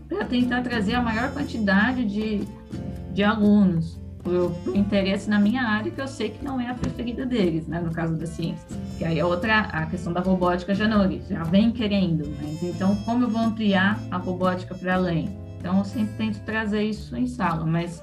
para 0.08 0.24
tentar 0.24 0.62
trazer 0.62 0.94
a 0.94 1.00
maior 1.00 1.32
quantidade 1.32 2.04
de, 2.04 2.40
de 3.14 3.22
alunos 3.22 4.00
por, 4.18 4.52
interesse 4.74 5.30
na 5.30 5.38
minha 5.38 5.62
área, 5.62 5.92
que 5.92 6.00
eu 6.00 6.08
sei 6.08 6.30
que 6.30 6.44
não 6.44 6.60
é 6.60 6.68
a 6.68 6.74
preferida 6.74 7.24
deles, 7.24 7.68
né, 7.68 7.80
no 7.80 7.92
caso 7.92 8.16
das 8.16 8.30
ciências. 8.30 8.76
Que 8.98 9.04
aí 9.04 9.20
é 9.20 9.24
outra, 9.24 9.60
a 9.60 9.86
questão 9.86 10.12
da 10.12 10.20
robótica 10.20 10.74
já 10.74 10.88
não, 10.88 11.08
já 11.30 11.44
vem 11.44 11.70
querendo, 11.70 12.28
mas 12.42 12.64
então 12.64 12.96
como 13.04 13.26
eu 13.26 13.30
vou 13.30 13.42
ampliar 13.42 13.96
a 14.10 14.16
robótica 14.16 14.74
para 14.74 14.96
além? 14.96 15.41
Então 15.62 15.78
eu 15.78 15.84
sempre 15.84 16.12
tento 16.16 16.40
trazer 16.40 16.82
isso 16.82 17.16
em 17.16 17.24
sala, 17.24 17.64
mas 17.64 18.02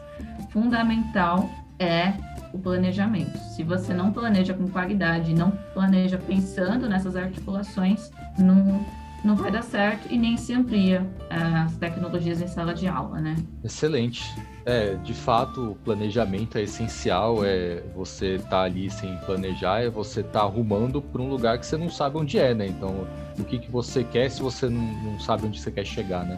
fundamental 0.49 1.49
é 1.77 2.13
o 2.53 2.57
planejamento. 2.57 3.37
Se 3.37 3.63
você 3.63 3.93
não 3.93 4.13
planeja 4.13 4.53
com 4.53 4.65
qualidade, 4.69 5.33
não 5.33 5.51
planeja 5.73 6.17
pensando 6.17 6.87
nessas 6.87 7.17
articulações, 7.17 8.11
não, 8.37 8.85
não 9.25 9.35
vai 9.35 9.51
dar 9.51 9.61
certo 9.61 10.07
e 10.09 10.17
nem 10.17 10.37
se 10.37 10.53
amplia 10.53 11.05
eh, 11.29 11.35
as 11.35 11.75
tecnologias 11.75 12.41
em 12.41 12.47
sala 12.47 12.73
de 12.73 12.87
aula, 12.87 13.19
né? 13.19 13.35
Excelente. 13.61 14.23
É, 14.69 14.93
de 15.03 15.15
fato, 15.15 15.71
o 15.71 15.75
planejamento 15.75 16.55
é 16.59 16.61
essencial. 16.61 17.43
É 17.43 17.81
você 17.95 18.37
tá 18.51 18.61
ali 18.61 18.87
sem 18.87 19.17
planejar, 19.25 19.81
é 19.81 19.89
você 19.89 20.21
tá 20.21 20.41
arrumando 20.41 21.01
para 21.01 21.19
um 21.19 21.27
lugar 21.27 21.57
que 21.57 21.65
você 21.65 21.75
não 21.75 21.89
sabe 21.89 22.17
onde 22.17 22.37
é, 22.37 22.53
né? 22.53 22.67
Então, 22.67 23.07
o 23.39 23.43
que, 23.43 23.57
que 23.57 23.71
você 23.71 24.03
quer 24.03 24.29
se 24.29 24.43
você 24.43 24.69
não, 24.69 24.79
não 24.79 25.19
sabe 25.19 25.47
onde 25.47 25.59
você 25.59 25.71
quer 25.71 25.85
chegar, 25.85 26.23
né? 26.23 26.37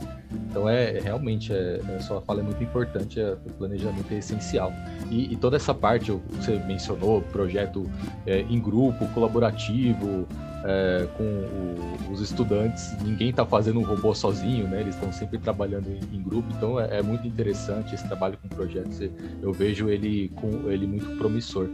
Então, 0.50 0.70
é, 0.70 0.98
é 0.98 1.02
realmente, 1.02 1.52
é, 1.52 1.82
a 1.98 2.00
sua 2.00 2.22
fala 2.22 2.40
é 2.40 2.44
muito 2.44 2.64
importante, 2.64 3.20
é, 3.20 3.34
o 3.34 3.52
planejamento 3.58 4.14
é 4.14 4.20
essencial. 4.20 4.72
E, 5.10 5.34
e 5.34 5.36
toda 5.36 5.58
essa 5.58 5.74
parte, 5.74 6.10
você 6.12 6.58
mencionou, 6.60 7.22
projeto 7.34 7.86
é, 8.26 8.40
em 8.50 8.62
grupo, 8.62 9.06
colaborativo, 9.10 10.26
é, 10.64 11.08
com 11.18 11.24
o, 11.24 12.12
os 12.12 12.22
estudantes. 12.22 12.96
Ninguém 13.02 13.30
está 13.30 13.46
fazendo 13.46 13.80
um 13.80 13.84
robô 13.84 14.14
sozinho, 14.14 14.68
né? 14.68 14.82
Eles 14.82 14.96
estão 14.96 15.12
sempre 15.12 15.38
trabalhando 15.38 15.88
em, 15.90 16.18
em 16.18 16.22
grupo. 16.22 16.48
Então 16.56 16.80
é, 16.80 17.00
é, 17.00 17.02
muito 17.02 17.28
interessante 17.28 17.96
esse 17.96 18.08
trabalho 18.08 18.21
com 18.38 18.48
projetos. 18.48 19.00
Eu 19.42 19.52
vejo 19.52 19.90
ele 19.90 20.30
com 20.36 20.70
ele 20.70 20.86
muito 20.86 21.18
promissor. 21.18 21.68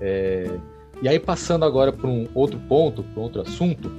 É, 0.00 0.58
e 1.02 1.08
aí 1.08 1.18
passando 1.18 1.64
agora 1.64 1.92
para 1.92 2.08
um 2.08 2.26
outro 2.34 2.58
ponto, 2.68 3.02
para 3.02 3.22
outro 3.22 3.40
assunto, 3.42 3.90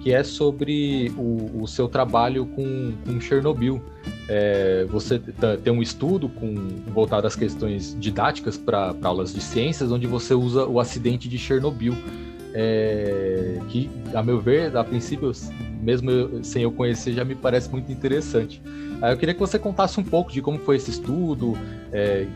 que 0.00 0.12
é 0.12 0.22
sobre 0.22 1.12
o, 1.16 1.62
o 1.62 1.66
seu 1.66 1.88
trabalho 1.88 2.46
com, 2.46 2.92
com 3.04 3.20
Chernobyl. 3.20 3.82
É, 4.28 4.84
você 4.88 5.18
tem 5.62 5.72
um 5.72 5.82
estudo 5.82 6.28
com, 6.28 6.54
voltado 6.92 7.26
às 7.26 7.34
questões 7.34 7.96
didáticas 7.98 8.56
para 8.56 8.94
aulas 9.02 9.32
de 9.32 9.40
ciências, 9.40 9.90
onde 9.90 10.06
você 10.06 10.34
usa 10.34 10.66
o 10.66 10.78
acidente 10.78 11.28
de 11.28 11.38
Chernobyl 11.38 11.94
é, 12.54 13.58
que, 13.68 13.90
a 14.14 14.22
meu 14.22 14.40
ver, 14.40 14.76
a 14.76 14.84
princípio, 14.84 15.32
mesmo 15.80 16.10
eu, 16.10 16.44
sem 16.44 16.62
eu 16.62 16.72
conhecer, 16.72 17.12
já 17.12 17.24
me 17.24 17.34
parece 17.34 17.70
muito 17.70 17.90
interessante. 17.90 18.62
Eu 19.00 19.16
queria 19.16 19.32
que 19.32 19.38
você 19.38 19.58
contasse 19.58 20.00
um 20.00 20.02
pouco 20.02 20.32
de 20.32 20.42
como 20.42 20.58
foi 20.58 20.76
esse 20.76 20.90
estudo, 20.90 21.56
é, 21.92 22.26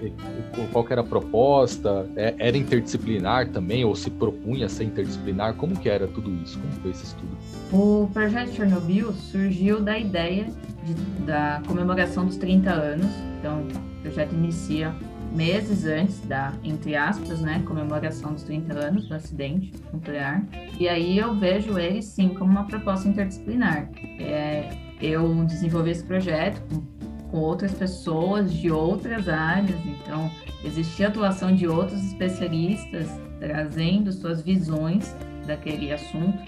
qual 0.73 0.87
era 0.89 1.01
a 1.01 1.05
proposta, 1.05 2.07
é, 2.15 2.35
era 2.39 2.57
interdisciplinar 2.57 3.49
também, 3.49 3.85
ou 3.85 3.97
se 3.97 4.11
propunha 4.11 4.69
ser 4.69 4.85
interdisciplinar, 4.85 5.55
como 5.55 5.77
que 5.77 5.89
era 5.89 6.07
tudo 6.07 6.33
isso, 6.43 6.59
como 6.61 6.73
foi 6.75 6.93
esse 6.93 7.05
estudo? 7.05 7.37
O 7.73 8.09
projeto 8.13 8.53
Chernobyl 8.53 9.13
surgiu 9.13 9.81
da 9.81 9.99
ideia 9.99 10.47
de, 10.85 10.95
da 11.25 11.61
comemoração 11.67 12.27
dos 12.27 12.37
30 12.37 12.71
anos, 12.71 13.11
então 13.41 13.63
o 13.63 14.03
projeto 14.03 14.33
inicia 14.33 14.95
meses 15.33 15.87
antes 15.87 16.21
da, 16.21 16.53
entre 16.63 16.95
aspas, 16.95 17.41
né, 17.41 17.63
comemoração 17.67 18.33
dos 18.33 18.43
30 18.43 18.75
anos 18.75 19.09
do 19.09 19.15
acidente 19.15 19.73
nuclear. 19.93 20.45
E 20.79 20.89
aí 20.89 21.19
eu 21.19 21.35
vejo 21.35 21.79
ele 21.79 22.03
sim 22.03 22.29
como 22.31 22.51
uma 22.51 22.67
proposta 22.67 23.09
interdisciplinar. 23.09 23.91
É, 24.19 24.71
eu 25.01 25.45
desenvolvi 25.45 25.91
esse 25.91 26.05
projeto 26.05 26.63
com, 26.69 27.31
com 27.31 27.39
outras 27.39 27.73
pessoas 27.73 28.53
de 28.53 28.71
outras 28.71 29.29
áreas, 29.29 29.79
então 29.87 30.31
existia 30.65 31.09
atuação 31.09 31.55
de 31.55 31.67
outros 31.67 32.05
especialistas 32.05 33.09
trazendo 33.41 34.13
suas 34.13 34.43
visões 34.43 35.17
daquele 35.47 35.93
assunto. 35.93 36.39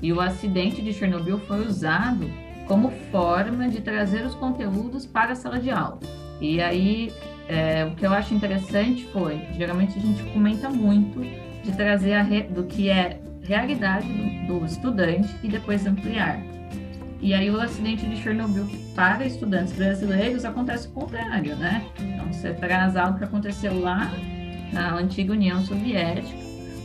E 0.00 0.12
o 0.12 0.20
acidente 0.20 0.82
de 0.82 0.92
Chernobyl 0.92 1.38
foi 1.38 1.64
usado 1.64 2.28
como 2.66 2.90
forma 3.10 3.68
de 3.68 3.80
trazer 3.80 4.24
os 4.24 4.34
conteúdos 4.34 5.06
para 5.06 5.32
a 5.32 5.34
sala 5.34 5.60
de 5.60 5.70
aula. 5.70 6.00
E 6.40 6.60
aí 6.60 7.12
é, 7.48 7.84
o 7.84 7.94
que 7.94 8.06
eu 8.06 8.12
acho 8.12 8.34
interessante 8.34 9.06
foi, 9.12 9.40
geralmente 9.56 9.98
a 9.98 10.02
gente 10.02 10.22
comenta 10.32 10.68
muito 10.68 11.20
de 11.20 11.72
trazer 11.72 12.14
a 12.14 12.22
re, 12.22 12.42
do 12.42 12.64
que 12.64 12.88
é 12.88 13.20
realidade 13.42 14.06
do, 14.06 14.60
do, 14.60 14.66
estudante 14.66 15.34
e 15.42 15.48
depois 15.48 15.86
ampliar. 15.86 16.40
E 17.20 17.34
aí 17.34 17.50
o 17.50 17.60
acidente 17.60 18.06
de 18.06 18.16
Chernobyl 18.16 18.66
para 18.94 19.24
estudantes 19.24 19.72
brasileiros 19.72 20.44
acontece 20.44 20.88
o 20.88 20.90
contrário, 20.90 21.54
né? 21.56 21.84
Então 22.00 22.32
você 22.32 22.52
traz 22.52 22.96
algo 22.96 23.18
que 23.18 23.24
aconteceu 23.24 23.78
lá 23.78 24.12
na 24.72 24.94
antiga 24.94 25.32
União 25.32 25.64
Soviética 25.64 26.36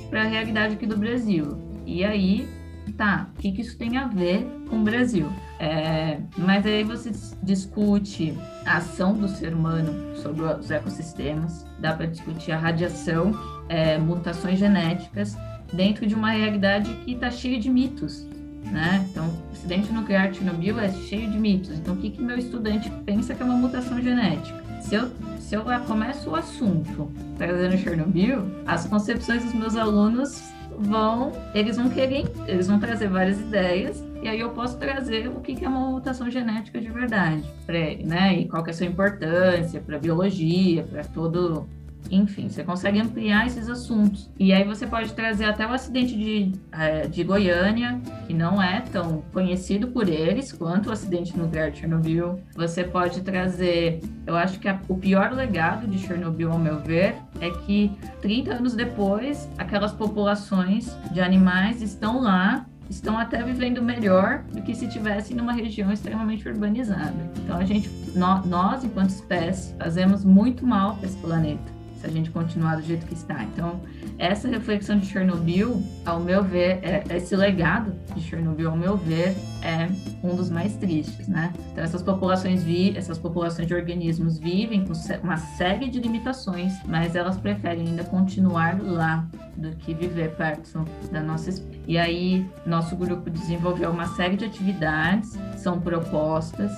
para 0.10 0.22
a 0.22 0.26
realidade 0.26 0.76
aqui 0.76 0.86
do 0.86 0.98
Brasil. 0.98 1.58
E 1.86 2.04
aí, 2.04 2.48
tá, 2.92 3.30
o 3.36 3.40
que, 3.40 3.52
que 3.52 3.62
isso 3.62 3.78
tem 3.78 3.98
a 3.98 4.08
ver 4.08 4.48
com 4.70 4.78
o 4.78 4.84
Brasil? 4.84 5.28
É, 5.60 6.20
mas 6.38 6.66
aí 6.66 6.84
você 6.84 7.12
discute 7.42 8.34
a 8.66 8.78
ação 8.78 9.14
do 9.14 9.28
ser 9.28 9.54
humano 9.54 10.16
sobre 10.18 10.44
os 10.44 10.70
ecossistemas, 10.70 11.66
dá 11.80 11.94
para 11.94 12.06
discutir 12.06 12.52
a 12.52 12.58
radiação, 12.58 13.32
é, 13.70 13.98
mutações 13.98 14.60
genéticas, 14.60 15.38
dentro 15.74 16.06
de 16.06 16.16
uma 16.16 16.32
realidade 16.32 16.94
que 17.06 17.14
está 17.14 17.30
cheia 17.32 17.60
de 17.60 17.70
mitos. 17.70 18.26
Né? 18.72 19.06
Então, 19.10 19.28
o 19.28 19.54
acidente 19.54 19.92
nuclear 19.94 20.30
de 20.30 20.40
Chernobyl 20.40 20.80
é 20.80 20.92
cheio 20.92 21.32
de 21.32 21.38
mitos. 21.38 21.72
Então, 21.72 21.94
o 21.94 21.98
que, 21.98 22.10
que 22.10 22.22
meu 22.22 22.38
estudante 22.38 22.92
pensa 23.06 23.34
que 23.34 23.42
é 23.42 23.46
uma 23.46 23.56
mutação 23.56 24.02
genética? 24.02 24.62
Se 24.82 24.96
eu, 24.96 25.10
se 25.40 25.56
eu 25.56 25.64
começo 25.86 26.30
o 26.30 26.36
assunto 26.36 27.10
trazendo 27.38 27.78
Chernobyl, 27.78 28.44
as 28.66 28.86
concepções 28.86 29.44
dos 29.44 29.54
meus 29.54 29.76
alunos 29.76 30.42
vão, 30.78 31.32
eles 31.54 31.78
vão 31.78 31.90
querer, 31.90 32.26
eles 32.48 32.68
vão 32.68 32.80
trazer 32.80 33.10
várias 33.10 33.40
ideias 33.40 34.04
e 34.22 34.28
aí 34.28 34.40
eu 34.40 34.50
posso 34.52 34.78
trazer 34.78 35.28
o 35.28 35.40
que 35.40 35.64
é 35.64 35.68
uma 35.68 35.92
mutação 35.92 36.30
genética 36.30 36.80
de 36.80 36.90
verdade 36.90 37.44
para 37.66 37.78
ele, 37.78 38.04
né? 38.04 38.40
E 38.40 38.48
qual 38.48 38.64
que 38.64 38.70
é 38.70 38.74
a 38.74 38.76
sua 38.76 38.86
importância 38.86 39.80
para 39.80 39.96
a 39.96 40.00
biologia, 40.00 40.84
para 40.84 41.04
todo 41.04 41.68
enfim, 42.12 42.50
você 42.50 42.64
consegue 42.64 43.00
ampliar 43.00 43.48
esses 43.48 43.70
assuntos. 43.70 44.30
E 44.40 44.54
aí 44.54 44.64
você 44.64 44.86
pode 44.86 45.14
trazer 45.14 45.46
até 45.46 45.66
o 45.66 45.72
acidente 45.72 46.16
de, 46.16 46.52
é, 46.72 47.08
de 47.08 47.24
Goiânia, 47.24 48.00
que 48.26 48.34
não 48.34 48.62
é 48.62 48.82
tão 48.82 49.24
conhecido 49.34 49.88
por 49.88 50.08
eles 50.08 50.52
quanto 50.52 50.90
o 50.90 50.92
acidente 50.92 51.38
nuclear 51.38 51.72
de 51.72 51.80
Chernobyl. 51.80 52.40
Você 52.56 52.84
pode 52.84 53.22
trazer, 53.22 54.02
eu 54.26 54.36
acho 54.36 54.60
que 54.60 54.68
a, 54.68 54.80
o 54.88 54.98
pior 54.98 55.32
legado 55.32 55.88
de 55.88 55.98
Chernobyl, 56.00 56.52
ao 56.52 56.60
meu 56.60 56.80
ver, 56.80 57.16
é 57.40 57.50
que 57.50 57.92
30 58.22 58.56
anos 58.56 58.74
depois, 58.74 59.50
aquelas 59.58 59.92
populações 59.92 60.96
de 61.12 61.22
animais 61.22 61.82
estão 61.82 62.22
lá 62.22 62.66
estão 62.90 63.18
até 63.18 63.44
vivendo 63.44 63.82
melhor 63.82 64.44
do 64.54 64.62
que 64.62 64.74
se 64.74 64.88
tivessem 64.88 65.36
numa 65.36 65.52
região 65.52 65.92
extremamente 65.92 66.48
urbanizada. 66.48 67.16
Então 67.44 67.58
a 67.58 67.66
gente, 67.66 67.90
nós, 68.16 68.46
nós 68.46 68.84
enquanto 68.86 69.10
espécie, 69.10 69.76
fazemos 69.78 70.24
muito 70.24 70.66
mal 70.66 70.96
para 70.96 71.08
esse 71.08 71.18
planeta 71.18 71.77
se 72.00 72.06
a 72.06 72.10
gente 72.10 72.30
continuar 72.32 72.76
do 72.76 72.84
jeito 72.84 73.06
que 73.06 73.14
está. 73.14 73.44
Então, 73.44 73.82
essa 74.18 74.48
reflexão 74.48 74.98
de 74.98 75.06
Chernobyl, 75.08 75.82
ao 76.06 76.20
meu 76.20 76.44
ver, 76.44 76.80
é, 76.84 77.04
esse 77.16 77.36
legado 77.36 77.94
de 78.16 78.22
Chernobyl, 78.22 78.70
ao 78.70 78.78
meu 78.78 78.96
ver, 78.96 79.36
é 79.62 79.88
um 80.24 80.36
dos 80.36 80.50
mais 80.50 80.76
tristes, 80.76 81.28
né? 81.28 81.54
Então, 81.72 81.84
essas 81.84 82.02
populações 82.02 82.64
vi, 82.64 82.96
essas 82.98 83.18
populações 83.18 83.68
de 83.68 83.74
organismos 83.74 84.38
vivem 84.38 84.86
com 84.86 84.94
uma 85.24 85.38
série 85.38 85.90
de 85.90 86.00
limitações, 86.00 86.74
mas 86.86 87.16
elas 87.16 87.38
preferem 87.38 87.88
ainda 87.88 88.04
continuar 88.04 88.80
lá 88.82 89.28
do 89.56 89.72
que 89.78 89.94
viver 89.94 90.36
perto 90.36 90.86
da 91.12 91.22
nossa 91.22 91.50
espécie. 91.50 91.82
E 91.88 91.98
aí, 91.98 92.46
nosso 92.66 92.96
grupo 92.96 93.30
desenvolveu 93.30 93.90
uma 93.90 94.08
série 94.08 94.36
de 94.36 94.46
atividades, 94.46 95.38
são 95.56 95.80
propostas 95.80 96.72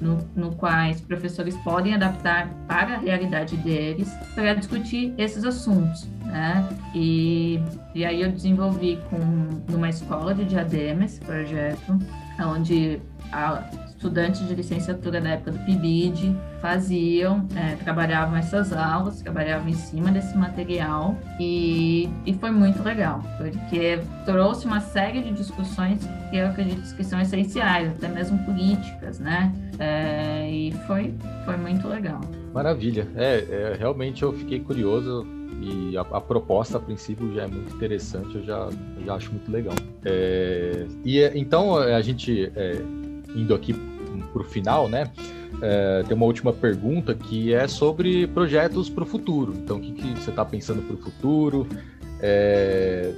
no, 0.00 0.18
no 0.34 0.54
quais 0.56 1.00
professores 1.00 1.56
podem 1.58 1.94
adaptar 1.94 2.48
para 2.66 2.94
a 2.94 2.98
realidade 2.98 3.56
deles 3.58 4.12
para 4.34 4.54
discutir 4.54 5.14
esses 5.16 5.44
assuntos, 5.44 6.06
né? 6.24 6.68
E, 6.94 7.60
e 7.94 8.04
aí 8.04 8.22
eu 8.22 8.30
desenvolvi 8.30 8.98
com 9.08 9.18
numa 9.70 9.88
escola 9.88 10.34
de 10.34 10.44
Diadema 10.44 11.04
esse 11.04 11.20
projeto, 11.20 11.98
onde 12.40 13.00
a, 13.32 13.62
estudantes 14.04 14.46
de 14.46 14.54
licenciatura 14.54 15.18
da 15.18 15.30
época 15.30 15.52
do 15.52 15.58
PIBID 15.60 16.36
faziam, 16.60 17.46
é, 17.56 17.74
trabalhavam 17.76 18.36
essas 18.36 18.70
aulas, 18.72 19.22
trabalhavam 19.22 19.68
em 19.68 19.74
cima 19.74 20.10
desse 20.10 20.36
material 20.36 21.16
e, 21.40 22.08
e 22.26 22.34
foi 22.34 22.50
muito 22.50 22.82
legal, 22.82 23.22
porque 23.38 23.98
trouxe 24.26 24.66
uma 24.66 24.80
série 24.80 25.22
de 25.22 25.32
discussões 25.32 26.06
que 26.30 26.36
eu 26.36 26.48
acredito 26.48 26.94
que 26.94 27.02
são 27.02 27.18
essenciais, 27.20 27.90
até 27.92 28.08
mesmo 28.08 28.38
políticas, 28.44 29.18
né? 29.18 29.52
É, 29.78 30.50
e 30.50 30.72
foi, 30.86 31.14
foi 31.46 31.56
muito 31.56 31.88
legal. 31.88 32.20
Maravilha. 32.52 33.08
É, 33.16 33.38
é, 33.50 33.76
realmente 33.78 34.22
eu 34.22 34.32
fiquei 34.34 34.60
curioso 34.60 35.26
e 35.60 35.96
a, 35.96 36.02
a, 36.02 36.20
proposta, 36.20 36.76
a 36.76 36.80
princípio, 36.80 37.32
já 37.34 37.44
é 37.44 37.46
muito 37.46 37.74
interessante, 37.74 38.36
eu 38.36 38.44
já, 38.44 38.68
eu 38.98 39.06
já 39.06 39.14
acho 39.14 39.30
muito 39.30 39.50
legal. 39.50 39.74
É, 40.04 40.86
e 41.04 41.20
então, 41.34 41.76
a 41.78 42.00
gente, 42.02 42.52
é, 42.54 42.82
indo 43.34 43.54
aqui 43.54 43.74
para 44.20 44.42
o 44.42 44.44
final, 44.44 44.88
né? 44.88 45.10
É, 45.62 46.02
tem 46.06 46.16
uma 46.16 46.26
última 46.26 46.52
pergunta 46.52 47.14
que 47.14 47.54
é 47.54 47.66
sobre 47.66 48.26
projetos 48.28 48.88
para 48.88 49.04
o 49.04 49.06
futuro. 49.06 49.54
Então, 49.56 49.78
o 49.78 49.80
que, 49.80 49.92
que 49.92 50.08
você 50.14 50.30
está 50.30 50.44
pensando 50.44 50.82
para 50.82 50.94
o 50.94 50.98
futuro? 50.98 51.66
É, 52.20 53.12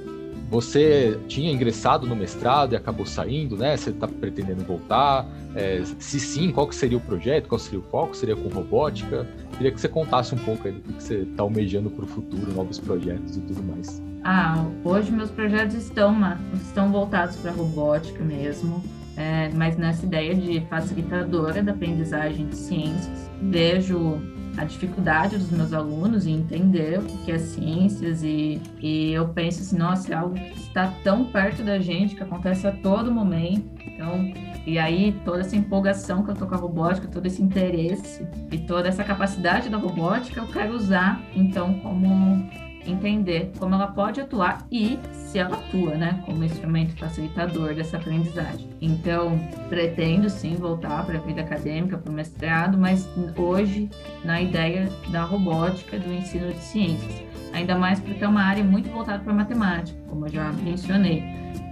você 0.49 1.19
tinha 1.27 1.51
ingressado 1.51 2.07
no 2.07 2.15
mestrado 2.15 2.73
e 2.73 2.75
acabou 2.75 3.05
saindo, 3.05 3.57
né? 3.57 3.75
Você 3.75 3.89
está 3.89 4.07
pretendendo 4.07 4.63
voltar? 4.63 5.27
É, 5.53 5.83
se 5.99 6.19
sim, 6.19 6.51
qual 6.51 6.67
que 6.67 6.75
seria 6.75 6.97
o 6.97 7.01
projeto? 7.01 7.49
Qual 7.49 7.59
seria 7.59 7.79
o 7.79 7.83
foco? 7.83 8.15
Seria 8.15 8.35
com 8.35 8.47
robótica? 8.47 9.27
Queria 9.57 9.71
que 9.71 9.81
você 9.81 9.89
contasse 9.89 10.33
um 10.33 10.37
pouco 10.37 10.67
aí 10.67 10.73
do 10.73 10.93
que 10.93 11.03
você 11.03 11.15
está 11.19 11.43
almejando 11.43 11.89
para 11.89 12.05
o 12.05 12.07
futuro, 12.07 12.53
novos 12.53 12.79
projetos 12.79 13.35
e 13.35 13.41
tudo 13.41 13.61
mais. 13.63 14.01
Ah, 14.23 14.65
hoje 14.83 15.11
meus 15.11 15.29
projetos 15.29 15.75
estão, 15.75 16.15
estão 16.53 16.91
voltados 16.91 17.35
para 17.37 17.51
robótica 17.51 18.23
mesmo 18.23 18.83
é, 19.17 19.49
mas 19.53 19.75
nessa 19.75 20.05
ideia 20.05 20.35
de 20.35 20.61
facilitadora 20.69 21.63
da 21.63 21.71
aprendizagem 21.71 22.47
de 22.47 22.55
ciências. 22.55 23.29
Vejo 23.41 24.21
a 24.57 24.63
dificuldade 24.63 25.37
dos 25.37 25.51
meus 25.51 25.73
alunos 25.73 26.25
em 26.25 26.35
entender 26.35 26.99
o 26.99 27.03
que 27.03 27.31
é 27.31 27.37
ciências 27.37 28.23
e, 28.23 28.61
e 28.79 29.11
eu 29.11 29.27
penso 29.29 29.61
assim, 29.61 29.77
nossa, 29.77 30.11
é 30.11 30.15
algo 30.15 30.33
que 30.33 30.59
está 30.59 30.93
tão 31.03 31.25
perto 31.25 31.63
da 31.63 31.79
gente, 31.79 32.15
que 32.15 32.23
acontece 32.23 32.65
a 32.65 32.71
todo 32.71 33.11
momento. 33.11 33.67
Então, 33.85 34.31
e 34.65 34.77
aí 34.77 35.15
toda 35.23 35.41
essa 35.41 35.55
empolgação 35.55 36.23
que 36.23 36.31
eu 36.31 36.35
tô 36.35 36.47
com 36.47 36.55
a 36.55 36.57
robótica, 36.57 37.07
todo 37.07 37.25
esse 37.25 37.41
interesse 37.41 38.27
e 38.51 38.57
toda 38.57 38.87
essa 38.87 39.03
capacidade 39.03 39.69
da 39.69 39.77
robótica, 39.77 40.41
eu 40.41 40.47
quero 40.47 40.75
usar 40.75 41.21
então 41.35 41.75
como 41.79 42.47
entender 42.87 43.51
como 43.59 43.75
ela 43.75 43.87
pode 43.87 44.21
atuar 44.21 44.65
e 44.71 44.99
se 45.11 45.39
ela 45.39 45.57
atua, 45.57 45.95
né, 45.95 46.21
como 46.25 46.43
instrumento 46.43 46.95
facilitador 46.97 47.75
dessa 47.75 47.97
aprendizagem. 47.97 48.69
Então, 48.81 49.39
pretendo 49.69 50.29
sim 50.29 50.55
voltar 50.55 51.05
para 51.05 51.17
a 51.17 51.21
vida 51.21 51.41
acadêmica, 51.41 51.97
para 51.97 52.11
o 52.11 52.13
mestrado, 52.13 52.77
mas 52.77 53.07
hoje 53.35 53.89
na 54.23 54.41
ideia 54.41 54.89
da 55.09 55.23
robótica, 55.23 55.99
do 55.99 56.13
ensino 56.13 56.51
de 56.53 56.59
ciências. 56.59 57.23
Ainda 57.53 57.77
mais 57.77 57.99
porque 57.99 58.23
é 58.23 58.27
uma 58.27 58.43
área 58.43 58.63
muito 58.63 58.89
voltada 58.89 59.23
para 59.23 59.33
matemática, 59.33 59.97
como 60.07 60.25
eu 60.25 60.31
já 60.31 60.51
mencionei. 60.51 61.23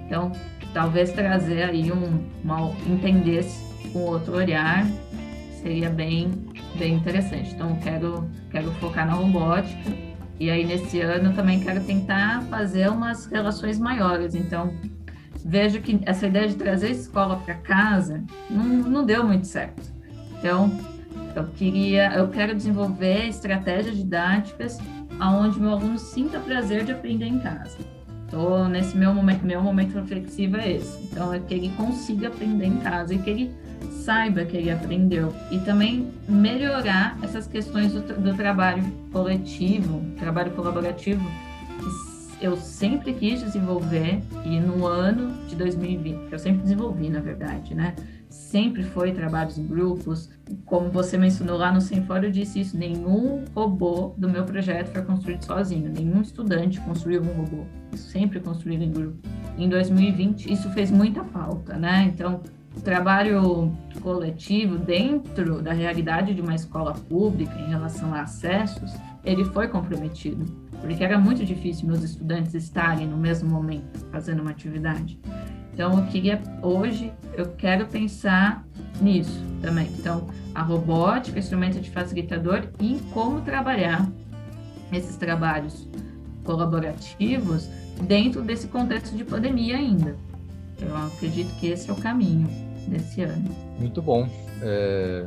Então, 0.06 0.32
talvez 0.74 1.12
trazer 1.12 1.64
aí 1.64 1.92
um, 1.92 2.24
uma, 2.44 2.72
entender 2.88 3.46
com 3.92 4.00
outro 4.00 4.36
olhar 4.36 4.86
seria 5.62 5.90
bem, 5.90 6.32
bem 6.76 6.94
interessante. 6.94 7.54
Então, 7.54 7.76
quero, 7.78 8.30
quero 8.52 8.72
focar 8.74 9.08
na 9.08 9.14
robótica 9.14 10.05
e 10.40 10.50
aí, 10.50 10.66
nesse 10.66 11.00
ano, 11.00 11.34
também 11.34 11.60
quero 11.60 11.82
tentar 11.84 12.42
fazer 12.50 12.90
umas 12.90 13.26
relações 13.26 13.80
maiores. 13.80 14.36
Então, 14.36 14.74
vejo 15.46 15.80
que 15.82 16.00
essa 16.06 16.28
ideia 16.28 16.48
de 16.48 16.56
trazer 16.56 16.88
a 16.88 16.92
escola 16.92 17.38
para 17.38 17.56
casa 17.56 18.24
não, 18.50 18.64
não 18.64 19.06
deu 19.06 19.24
muito 19.24 19.48
certo. 19.48 19.94
Então, 20.38 20.70
eu 21.36 21.46
queria, 21.48 22.14
eu 22.14 22.28
quero 22.28 22.54
desenvolver 22.54 23.28
estratégias 23.28 23.96
didáticas 23.96 24.78
aonde 25.20 25.60
meu 25.60 25.72
aluno 25.72 25.98
sinta 25.98 26.40
prazer 26.40 26.84
de 26.84 26.92
aprender 26.92 27.26
em 27.26 27.40
casa. 27.40 27.78
Então, 28.28 28.68
nesse 28.68 28.98
meu 28.98 29.14
momento, 29.14 29.46
meu 29.46 29.62
momento 29.62 29.94
reflexivo 29.94 30.58
é 30.58 30.74
esse. 30.74 31.04
Então, 31.04 31.34
é 31.34 31.40
que 31.40 31.54
ele 31.54 31.70
consiga 31.78 32.28
aprender 32.28 32.66
em 32.66 32.78
casa 32.78 33.14
e 33.14 33.20
que 33.20 33.30
ele 33.30 33.56
saiba 34.04 34.46
que 34.46 34.56
ele 34.56 34.72
aprendeu 34.72 35.34
e 35.52 35.60
também 35.60 36.12
melhorar 36.28 37.18
essas 37.24 37.48
questões 37.48 37.94
do, 37.94 38.02
do 38.02 38.34
trabalho 38.36 38.84
coletivo, 39.12 40.04
trabalho 40.18 40.52
colaborativo, 40.52 41.26
que 42.40 42.46
eu 42.46 42.56
sempre 42.58 43.14
quis 43.14 43.42
desenvolver 43.42 44.22
e 44.46 44.60
no 44.60 44.86
ano 44.86 45.34
de 45.48 45.56
2020, 45.56 46.28
que 46.28 46.36
eu 46.36 46.40
sempre 46.40 46.62
desenvolvi, 46.62 47.10
na 47.10 47.20
verdade, 47.20 47.74
né? 47.74 47.96
Sempre 48.36 48.84
foi 48.84 49.14
trabalhos 49.14 49.58
grupos, 49.58 50.30
como 50.66 50.90
você 50.90 51.18
mencionou 51.18 51.58
lá 51.58 51.72
no 51.72 51.80
Semfório, 51.80 52.28
eu 52.28 52.32
disse 52.32 52.60
isso, 52.60 52.78
nenhum 52.78 53.46
robô 53.56 54.14
do 54.18 54.30
meu 54.30 54.44
projeto 54.44 54.88
foi 54.88 55.02
construído 55.04 55.44
sozinho, 55.44 55.90
nenhum 55.90 56.22
estudante 56.22 56.82
construiu 56.82 57.22
um 57.22 57.34
robô, 57.34 57.64
sempre 57.96 58.42
construído 58.42 58.84
em 58.84 58.92
grupo. 58.92 59.18
Em 59.58 59.70
2020, 59.70 60.52
isso 60.52 60.70
fez 60.72 60.92
muita 60.92 61.24
falta, 61.24 61.78
né? 61.78 62.12
Então, 62.14 62.42
o 62.76 62.82
trabalho 62.82 63.74
coletivo 64.02 64.78
dentro 64.78 65.62
da 65.62 65.72
realidade 65.72 66.34
de 66.34 66.42
uma 66.42 66.56
escola 66.56 66.92
pública 66.94 67.58
em 67.58 67.70
relação 67.70 68.14
a 68.14 68.24
acessos, 68.24 68.94
ele 69.24 69.46
foi 69.46 69.70
comprometido, 69.70 70.46
porque 70.82 71.02
era 71.02 71.18
muito 71.18 71.46
difícil 71.46 71.88
meus 71.88 72.04
estudantes 72.04 72.54
estarem 72.54 73.08
no 73.08 73.18
mesmo 73.18 73.50
momento 73.50 74.06
fazendo 74.12 74.42
uma 74.42 74.52
atividade. 74.52 75.18
Então, 75.76 76.00
eu 76.00 76.06
queria 76.08 76.42
hoje 76.62 77.12
eu 77.34 77.48
quero 77.48 77.86
pensar 77.86 78.66
nisso 79.02 79.44
também. 79.62 79.88
Então, 80.00 80.26
a 80.54 80.62
robótica, 80.62 81.38
instrumento 81.38 81.82
de 81.82 81.92
facilitador 81.92 82.64
e 82.80 82.98
como 83.14 83.42
trabalhar 83.42 84.10
esses 84.94 85.18
trabalhos 85.18 85.86
colaborativos 86.46 87.68
dentro 88.04 88.42
desse 88.42 88.68
contexto 88.68 89.18
de 89.18 89.26
pandemia 89.26 89.76
ainda. 89.76 90.16
Eu 90.80 90.96
acredito 90.96 91.54
que 91.60 91.68
esse 91.68 91.90
é 91.90 91.94
o 91.94 91.98
caminho 91.98 92.48
desse 92.88 93.24
ano. 93.24 93.54
Muito 93.78 94.02
bom. 94.02 94.30
É... 94.62 95.26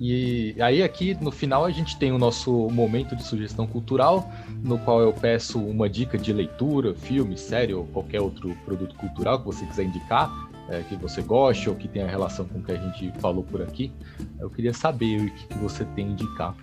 E 0.00 0.56
aí 0.58 0.82
aqui 0.82 1.14
no 1.20 1.30
final 1.30 1.62
a 1.62 1.70
gente 1.70 1.98
tem 1.98 2.10
o 2.10 2.16
nosso 2.16 2.50
momento 2.70 3.14
de 3.14 3.22
sugestão 3.22 3.66
cultural, 3.66 4.32
no 4.64 4.78
qual 4.78 5.02
eu 5.02 5.12
peço 5.12 5.58
uma 5.58 5.90
dica 5.90 6.16
de 6.16 6.32
leitura, 6.32 6.94
filme, 6.94 7.36
série 7.36 7.74
ou 7.74 7.84
qualquer 7.84 8.22
outro 8.22 8.56
produto 8.64 8.94
cultural 8.94 9.40
que 9.40 9.44
você 9.44 9.66
quiser 9.66 9.84
indicar, 9.84 10.30
é, 10.70 10.80
que 10.88 10.96
você 10.96 11.20
goste 11.20 11.68
ou 11.68 11.76
que 11.76 11.86
tenha 11.86 12.06
relação 12.06 12.46
com 12.46 12.60
o 12.60 12.62
que 12.62 12.72
a 12.72 12.76
gente 12.76 13.12
falou 13.20 13.44
por 13.44 13.60
aqui. 13.60 13.92
Eu 14.38 14.48
queria 14.48 14.72
saber 14.72 15.20
o 15.20 15.34
que, 15.34 15.46
que 15.48 15.58
você 15.58 15.84
tem 15.84 16.06
a 16.06 16.10
indicar. 16.12 16.56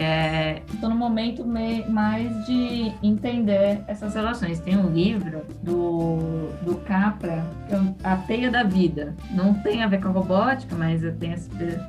Estou 0.00 0.88
é, 0.88 0.92
no 0.92 0.98
momento 0.98 1.44
mais 1.46 2.46
de 2.46 2.92
entender 3.02 3.82
essas 3.86 4.14
relações. 4.14 4.58
Tem 4.60 4.76
um 4.76 4.88
livro 4.88 5.44
do, 5.62 6.48
do 6.62 6.76
Capra, 6.86 7.44
é 7.68 7.76
A 8.02 8.16
Teia 8.16 8.50
da 8.50 8.62
Vida. 8.62 9.14
Não 9.30 9.52
tem 9.54 9.82
a 9.82 9.88
ver 9.88 10.00
com 10.00 10.08
a 10.08 10.12
robótica, 10.12 10.74
mas 10.74 11.02
tenho 11.18 11.34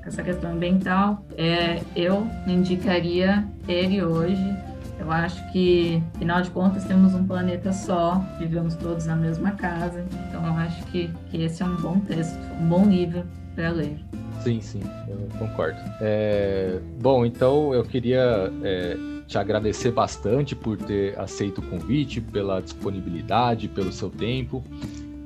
essa 0.05 0.23
questão 0.23 0.51
ambiental. 0.51 1.23
É, 1.37 1.81
eu 1.95 2.27
indicaria 2.45 3.45
ele 3.67 4.03
hoje. 4.03 4.55
Eu 4.99 5.11
acho 5.11 5.51
que, 5.51 6.03
afinal 6.15 6.41
de 6.41 6.51
contas, 6.51 6.83
temos 6.83 7.15
um 7.15 7.25
planeta 7.25 7.73
só, 7.73 8.23
vivemos 8.37 8.75
todos 8.75 9.05
na 9.05 9.15
mesma 9.15 9.51
casa. 9.51 10.05
Então, 10.27 10.45
eu 10.45 10.53
acho 10.53 10.83
que, 10.87 11.09
que 11.31 11.43
esse 11.43 11.63
é 11.63 11.65
um 11.65 11.75
bom 11.77 11.99
texto, 12.01 12.37
um 12.61 12.67
bom 12.67 12.85
livro 12.85 13.25
para 13.55 13.69
ler. 13.69 13.97
Sim, 14.43 14.59
sim, 14.61 14.81
concordo. 15.37 15.79
É, 15.99 16.79
bom, 16.99 17.25
então 17.25 17.73
eu 17.73 17.83
queria 17.83 18.51
é, 18.63 18.97
te 19.27 19.37
agradecer 19.37 19.91
bastante 19.91 20.55
por 20.55 20.77
ter 20.77 21.17
aceito 21.19 21.59
o 21.59 21.61
convite, 21.61 22.19
pela 22.19 22.59
disponibilidade, 22.59 23.67
pelo 23.67 23.91
seu 23.91 24.09
tempo. 24.09 24.63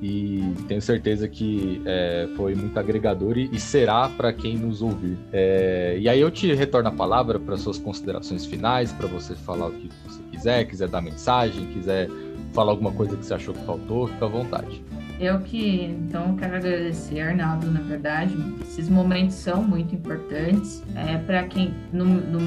E 0.02 0.52
tenho 0.68 0.82
certeza 0.82 1.26
que 1.26 1.80
é, 1.86 2.28
foi 2.36 2.54
muito 2.54 2.78
agregador 2.78 3.38
e, 3.38 3.48
e 3.50 3.58
será 3.58 4.08
para 4.10 4.32
quem 4.32 4.56
nos 4.56 4.82
ouvir. 4.82 5.16
É, 5.32 5.96
e 5.98 6.08
aí 6.08 6.20
eu 6.20 6.30
te 6.30 6.52
retorno 6.52 6.90
a 6.90 6.92
palavra 6.92 7.40
para 7.40 7.56
suas 7.56 7.78
considerações 7.78 8.44
finais, 8.44 8.92
para 8.92 9.06
você 9.06 9.34
falar 9.34 9.68
o 9.68 9.72
que 9.72 9.88
você 10.06 10.22
quiser, 10.30 10.64
quiser 10.66 10.88
dar 10.88 11.00
mensagem, 11.00 11.66
quiser 11.68 12.10
falar 12.52 12.72
alguma 12.72 12.92
coisa 12.92 13.16
que 13.16 13.24
você 13.24 13.34
achou 13.34 13.54
que 13.54 13.64
faltou, 13.64 14.06
fica 14.06 14.26
à 14.26 14.28
vontade. 14.28 14.84
Eu 15.18 15.40
que, 15.40 15.84
então, 15.84 16.36
quero 16.36 16.56
agradecer, 16.56 17.20
Arnaldo, 17.20 17.70
na 17.70 17.80
verdade. 17.80 18.36
Esses 18.60 18.88
momentos 18.88 19.34
são 19.36 19.62
muito 19.62 19.94
importantes. 19.94 20.82
É, 20.94 21.16
para 21.16 21.44
quem, 21.44 21.74
no, 21.92 22.04
no, 22.04 22.40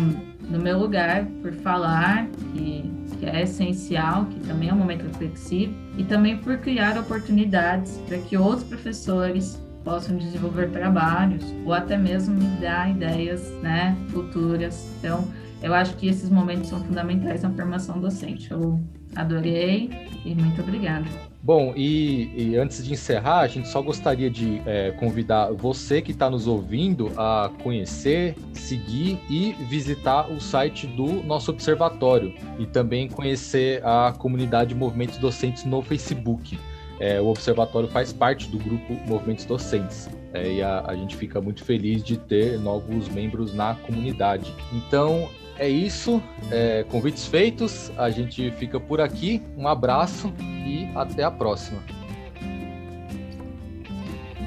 no, 0.51 0.59
meu 0.59 0.77
lugar, 0.77 1.25
por 1.41 1.51
falar 1.53 2.27
que, 2.53 2.91
que 3.17 3.25
é 3.25 3.41
essencial, 3.41 4.25
que 4.25 4.39
também 4.41 4.69
é 4.69 4.73
um 4.73 4.77
momento 4.77 5.03
reflexivo, 5.03 5.73
e 5.97 6.03
também 6.03 6.37
por 6.37 6.57
criar 6.59 6.97
oportunidades 6.97 7.97
para 8.07 8.19
que 8.19 8.37
outros 8.37 8.63
professores 8.67 9.59
possam 9.83 10.17
desenvolver 10.17 10.69
trabalhos 10.69 11.43
ou 11.65 11.73
até 11.73 11.97
mesmo 11.97 12.35
me 12.35 12.45
dar 12.61 12.91
ideias 12.91 13.49
né, 13.63 13.97
futuras. 14.09 14.87
Então, 14.99 15.27
eu 15.63 15.73
acho 15.73 15.95
que 15.95 16.07
esses 16.07 16.29
momentos 16.29 16.69
são 16.69 16.83
fundamentais 16.83 17.41
na 17.41 17.49
formação 17.49 17.99
docente. 17.99 18.51
Eu 18.51 18.79
adorei 19.15 19.89
e 20.23 20.35
muito 20.35 20.61
obrigada. 20.61 21.28
Bom, 21.41 21.73
e, 21.73 22.31
e, 22.35 22.57
antes 22.57 22.83
de 22.83 22.91
encerrar, 22.91 23.39
a 23.39 23.47
gente 23.47 23.69
só 23.69 23.81
gostaria 23.81 24.29
de 24.29 24.61
é, 24.65 24.91
convidar 24.91 25.53
você 25.53 26.01
que 26.01 26.11
está 26.11 26.29
nos 26.29 26.47
ouvindo 26.47 27.13
a 27.15 27.49
conhecer, 27.63 28.35
seguir 28.53 29.17
e 29.29 29.53
visitar 29.69 30.29
o 30.29 30.41
site 30.41 30.85
do 30.85 31.23
nosso 31.23 31.51
observatório 31.51 32.33
e 32.59 32.65
também 32.65 33.07
conhecer 33.07 33.81
a 33.85 34.13
comunidade 34.17 34.75
Movimentos 34.75 35.17
Docentes 35.17 35.63
no 35.63 35.81
Facebook. 35.81 36.59
É, 36.99 37.21
o 37.21 37.27
observatório 37.27 37.87
faz 37.87 38.11
parte 38.11 38.49
do 38.49 38.57
grupo 38.57 38.93
Movimentos 39.07 39.45
Docentes. 39.45 40.09
É, 40.33 40.53
e 40.53 40.61
a, 40.61 40.83
a 40.85 40.95
gente 40.95 41.15
fica 41.15 41.41
muito 41.41 41.63
feliz 41.63 42.03
de 42.03 42.17
ter 42.17 42.59
novos 42.59 43.09
membros 43.09 43.53
na 43.53 43.75
comunidade. 43.75 44.53
Então, 44.71 45.29
é 45.57 45.67
isso. 45.67 46.21
É, 46.51 46.85
convites 46.89 47.25
feitos. 47.25 47.91
A 47.97 48.09
gente 48.09 48.51
fica 48.51 48.79
por 48.79 49.01
aqui. 49.01 49.41
Um 49.57 49.67
abraço 49.67 50.33
e 50.65 50.89
até 50.95 51.23
a 51.23 51.31
próxima. 51.31 51.83